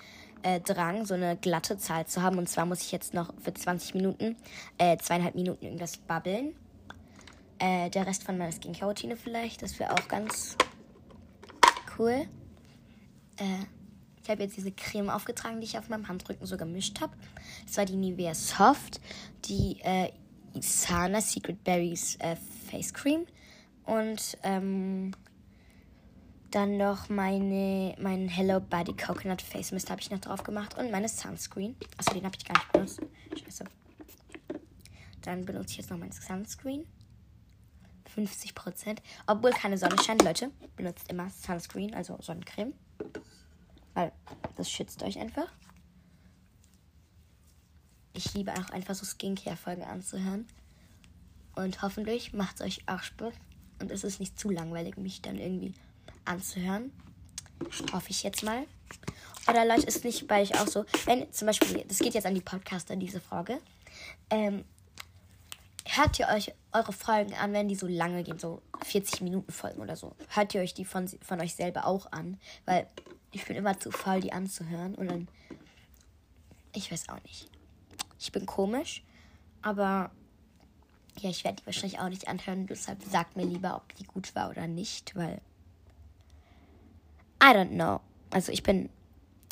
äh, 0.43 0.59
Drang, 0.59 1.05
so 1.05 1.13
eine 1.13 1.37
glatte 1.37 1.77
Zahl 1.77 2.05
zu 2.05 2.21
haben. 2.21 2.37
Und 2.37 2.47
zwar 2.49 2.65
muss 2.65 2.81
ich 2.81 2.91
jetzt 2.91 3.13
noch 3.13 3.33
für 3.41 3.53
20 3.53 3.95
Minuten, 3.95 4.35
äh, 4.77 4.97
zweieinhalb 4.97 5.35
Minuten 5.35 5.63
irgendwas 5.65 5.97
babbeln. 5.97 6.55
Äh, 7.59 7.89
der 7.89 8.07
Rest 8.07 8.23
von 8.23 8.37
meiner 8.37 8.51
Skincare-Routine 8.51 9.17
vielleicht, 9.17 9.61
das 9.61 9.79
wäre 9.79 9.93
auch 9.93 10.07
ganz 10.07 10.55
cool. 11.97 12.25
Äh, 13.37 13.65
ich 14.23 14.29
habe 14.29 14.43
jetzt 14.43 14.57
diese 14.57 14.71
Creme 14.71 15.09
aufgetragen, 15.09 15.59
die 15.59 15.65
ich 15.65 15.77
auf 15.77 15.89
meinem 15.89 16.07
Handrücken 16.07 16.45
so 16.45 16.55
gemischt 16.55 17.01
habe. 17.01 17.13
Das 17.65 17.77
war 17.77 17.85
die 17.85 17.95
Nivea 17.95 18.33
Soft, 18.33 19.01
die 19.45 19.79
äh, 19.81 20.11
Isana 20.53 21.19
Secret 21.19 21.63
Berries 21.63 22.15
äh, 22.17 22.35
Face 22.69 22.93
Cream 22.93 23.25
und 23.85 24.37
ähm, 24.43 25.11
dann 26.51 26.77
noch 26.77 27.09
meine, 27.09 27.95
meinen 27.99 28.27
Hello 28.27 28.59
Body 28.59 28.93
Coconut 28.93 29.41
Face 29.41 29.71
Mist 29.71 29.89
habe 29.89 30.01
ich 30.01 30.09
noch 30.09 30.19
drauf 30.19 30.43
gemacht 30.43 30.77
und 30.77 30.91
meine 30.91 31.07
Sunscreen. 31.07 31.75
Achso, 31.97 32.13
den 32.13 32.25
habe 32.25 32.35
ich 32.37 32.45
gar 32.45 32.57
nicht 32.57 32.71
benutzt. 32.71 33.01
Scheiße. 33.37 33.65
Dann 35.21 35.45
benutze 35.45 35.71
ich 35.71 35.77
jetzt 35.77 35.91
noch 35.91 35.97
meinen 35.97 36.11
Sunscreen. 36.11 36.85
50%. 38.15 38.97
Obwohl 39.27 39.51
keine 39.51 39.77
Sonne 39.77 40.01
scheint, 40.01 40.23
Leute, 40.23 40.51
benutzt 40.75 41.09
immer 41.11 41.29
Sunscreen, 41.29 41.93
also 41.93 42.17
Sonnencreme. 42.19 42.73
Weil 43.93 44.11
das 44.55 44.71
schützt 44.71 45.03
euch 45.03 45.19
einfach. 45.19 45.51
Ich 48.13 48.33
liebe 48.33 48.53
auch 48.53 48.69
einfach 48.71 48.95
so 48.95 49.05
Skincare-Folgen 49.05 49.83
anzuhören. 49.83 50.47
Und 51.55 51.81
hoffentlich 51.83 52.33
macht 52.33 52.55
es 52.55 52.61
euch 52.61 52.87
auch 52.87 53.03
Spaß. 53.03 53.33
Und 53.81 53.91
es 53.91 54.03
ist 54.03 54.19
nicht 54.19 54.39
zu 54.39 54.49
langweilig, 54.49 54.97
mich 54.97 55.21
dann 55.21 55.37
irgendwie 55.37 55.73
anzuhören. 56.29 56.91
Hoffe 57.91 58.09
ich 58.09 58.23
jetzt 58.23 58.43
mal. 58.43 58.65
Oder 59.49 59.65
Leute, 59.65 59.87
ist 59.87 60.03
nicht 60.03 60.27
bei 60.27 60.41
euch 60.41 60.59
auch 60.59 60.67
so, 60.67 60.85
wenn 61.05 61.31
zum 61.33 61.47
Beispiel, 61.47 61.83
das 61.87 61.99
geht 61.99 62.13
jetzt 62.13 62.25
an 62.25 62.35
die 62.35 62.41
Podcaster, 62.41 62.95
diese 62.95 63.19
Frage. 63.19 63.59
Ähm, 64.29 64.63
hört 65.85 66.19
ihr 66.19 66.27
euch 66.27 66.53
eure 66.71 66.93
Folgen 66.93 67.33
an, 67.33 67.53
wenn 67.53 67.67
die 67.67 67.75
so 67.75 67.87
lange 67.87 68.23
gehen, 68.23 68.37
so 68.37 68.61
40 68.83 69.21
Minuten 69.21 69.51
Folgen 69.51 69.81
oder 69.81 69.95
so? 69.95 70.15
Hört 70.29 70.53
ihr 70.53 70.61
euch 70.61 70.73
die 70.73 70.85
von, 70.85 71.07
von 71.07 71.41
euch 71.41 71.55
selber 71.55 71.85
auch 71.85 72.11
an? 72.11 72.39
Weil 72.65 72.87
ich 73.31 73.45
bin 73.45 73.55
immer 73.55 73.79
zu 73.79 73.91
faul, 73.91 74.21
die 74.21 74.33
anzuhören. 74.33 74.95
Und 74.95 75.07
dann. 75.09 75.27
Ich 76.75 76.91
weiß 76.91 77.09
auch 77.09 77.21
nicht. 77.23 77.47
Ich 78.19 78.31
bin 78.31 78.45
komisch, 78.45 79.03
aber 79.61 80.11
ja, 81.19 81.29
ich 81.29 81.43
werde 81.43 81.61
die 81.61 81.65
wahrscheinlich 81.65 81.99
auch 81.99 82.09
nicht 82.09 82.27
anhören. 82.27 82.67
Deshalb 82.67 83.03
sagt 83.03 83.35
mir 83.35 83.45
lieber, 83.45 83.75
ob 83.75 83.95
die 83.95 84.03
gut 84.03 84.35
war 84.35 84.49
oder 84.49 84.67
nicht, 84.67 85.15
weil. 85.15 85.41
I 87.41 87.53
don't 87.53 87.71
know. 87.71 88.01
Also 88.31 88.51
ich 88.51 88.63
bin 88.63 88.89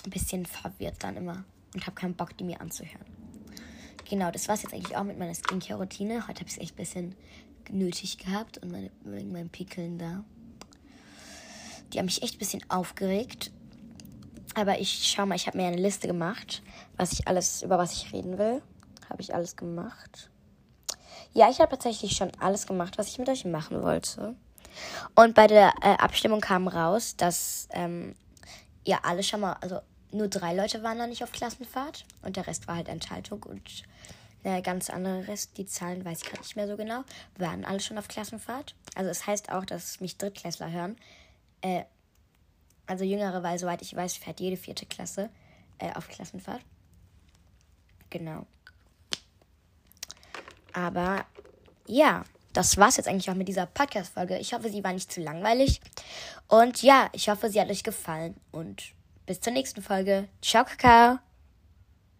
ein 0.06 0.10
bisschen 0.10 0.45
verwirrt 0.45 1.04
dann 1.04 1.17
immer 1.17 1.43
und 1.73 1.86
habe 1.86 1.95
keinen 1.95 2.15
Bock, 2.15 2.38
die 2.38 2.43
mir 2.43 2.62
anzuhören. 2.62 3.06
Genau, 4.10 4.32
das 4.32 4.47
war 4.47 4.56
es 4.56 4.63
jetzt 4.63 4.73
eigentlich 4.73 4.95
auch 4.95 5.04
mit 5.04 5.19
meiner 5.19 5.34
Skincare-Routine. 5.34 6.28
Heute 6.28 6.39
habe 6.39 6.50
ich 6.50 6.56
es 6.56 6.62
echt 6.62 6.73
ein 6.73 6.78
bisschen 6.78 7.15
nötig 7.69 8.17
gehabt 8.17 8.58
und 8.60 8.71
meine, 8.71 8.89
wegen 9.04 9.50
Pickeln 9.50 9.97
da. 9.97 10.23
Die 11.91 12.00
haben 12.00 12.06
mich 12.06 12.23
echt 12.23 12.36
ein 12.36 12.39
bisschen 12.39 12.69
aufgeregt. 12.69 13.52
Aber 14.56 14.80
ich 14.80 15.08
schau 15.08 15.26
mal, 15.26 15.36
ich 15.36 15.47
habe 15.47 15.58
mir 15.58 15.67
eine 15.67 15.78
Liste 15.78 16.08
gemacht, 16.08 16.63
was 16.95 17.12
ich 17.12 17.28
alles, 17.28 17.62
über 17.62 17.78
was 17.78 17.93
ich 17.93 18.13
reden 18.13 18.38
will. 18.38 18.62
Habe 19.10 19.21
ich 19.21 19.34
alles 19.34 19.56
gemacht. 19.56 20.30
Ja, 21.34 21.50
ich 21.50 21.60
habe 21.60 21.71
tatsächlich 21.71 22.15
schon 22.15 22.32
alles 22.39 22.65
gemacht, 22.65 22.97
was 22.97 23.08
ich 23.08 23.19
mit 23.19 23.30
euch 23.30 23.45
machen 23.45 23.82
wollte. 23.82 24.36
Und 25.16 25.36
bei 25.36 25.48
der 25.48 25.74
äh, 25.82 25.98
Abstimmung 25.98 26.42
kam 26.42 26.68
raus, 26.68 27.16
dass 27.16 27.68
ähm, 27.72 28.16
ja 28.86 29.00
alle 29.04 29.24
schon 29.24 29.42
mal, 29.42 29.54
also 29.62 29.80
nur 30.12 30.28
drei 30.28 30.54
Leute 30.54 30.84
waren 30.84 30.98
da 30.98 31.08
nicht 31.08 31.24
auf 31.24 31.32
Klassenfahrt 31.32 32.06
und 32.22 32.38
der 32.38 32.48
Rest 32.48 32.68
war 32.68 32.76
halt 32.76 32.88
Enthaltung 32.88 33.44
und 33.44 33.84
der 34.44 34.62
ganz 34.62 34.90
andere 34.90 35.28
Rest, 35.28 35.58
die 35.58 35.66
Zahlen 35.66 36.06
weiß 36.06 36.22
ich 36.22 36.30
gerade 36.30 36.42
nicht 36.42 36.56
mehr 36.56 36.68
so 36.68 36.78
genau, 36.78 37.04
waren 37.38 37.66
alle 37.66 37.80
schon 37.80 37.98
auf 37.98 38.08
Klassenfahrt. 38.08 38.76
Also 38.96 39.10
es 39.10 39.20
das 39.20 39.28
heißt 39.28 39.52
auch, 39.52 39.66
dass 39.66 40.00
mich 40.00 40.18
Drittklässler 40.18 40.72
hören. 40.72 40.96
Äh, 41.62 41.84
also 42.86 43.04
jüngere, 43.04 43.44
weil 43.44 43.60
soweit 43.60 43.82
ich 43.82 43.94
weiß, 43.94 44.16
fährt 44.16 44.40
jede 44.40 44.56
vierte 44.56 44.86
Klasse 44.86 45.30
äh, 45.80 45.92
auf 45.94 46.08
Klassenfahrt. 46.08 46.62
Genau. 48.10 48.46
Aber 50.72 51.26
ja, 51.86 52.24
das 52.58 52.76
war's 52.78 52.98
jetzt 52.98 53.08
eigentlich 53.08 53.30
auch 53.30 53.36
mit 53.36 53.48
dieser 53.48 53.67
Podcast-Folge. 53.67 54.39
Ich 54.39 54.54
hoffe, 54.54 54.70
sie 54.70 54.84
war 54.84 54.91
nicht 54.91 55.12
zu 55.12 55.22
langweilig. 55.22 55.80
Und 56.48 56.82
ja, 56.82 57.08
ich 57.13 57.30
hoffe, 57.30 57.50
sie 57.50 57.62
hat 57.62 57.70
euch 57.70 57.84
gefallen. 57.84 58.36
Und 58.52 58.93
bis 59.28 59.39
zur 59.41 59.54
nächsten 59.54 59.84
Folge. 59.84 60.28
Ciao, 60.41 60.65
Kakao. 60.65 61.27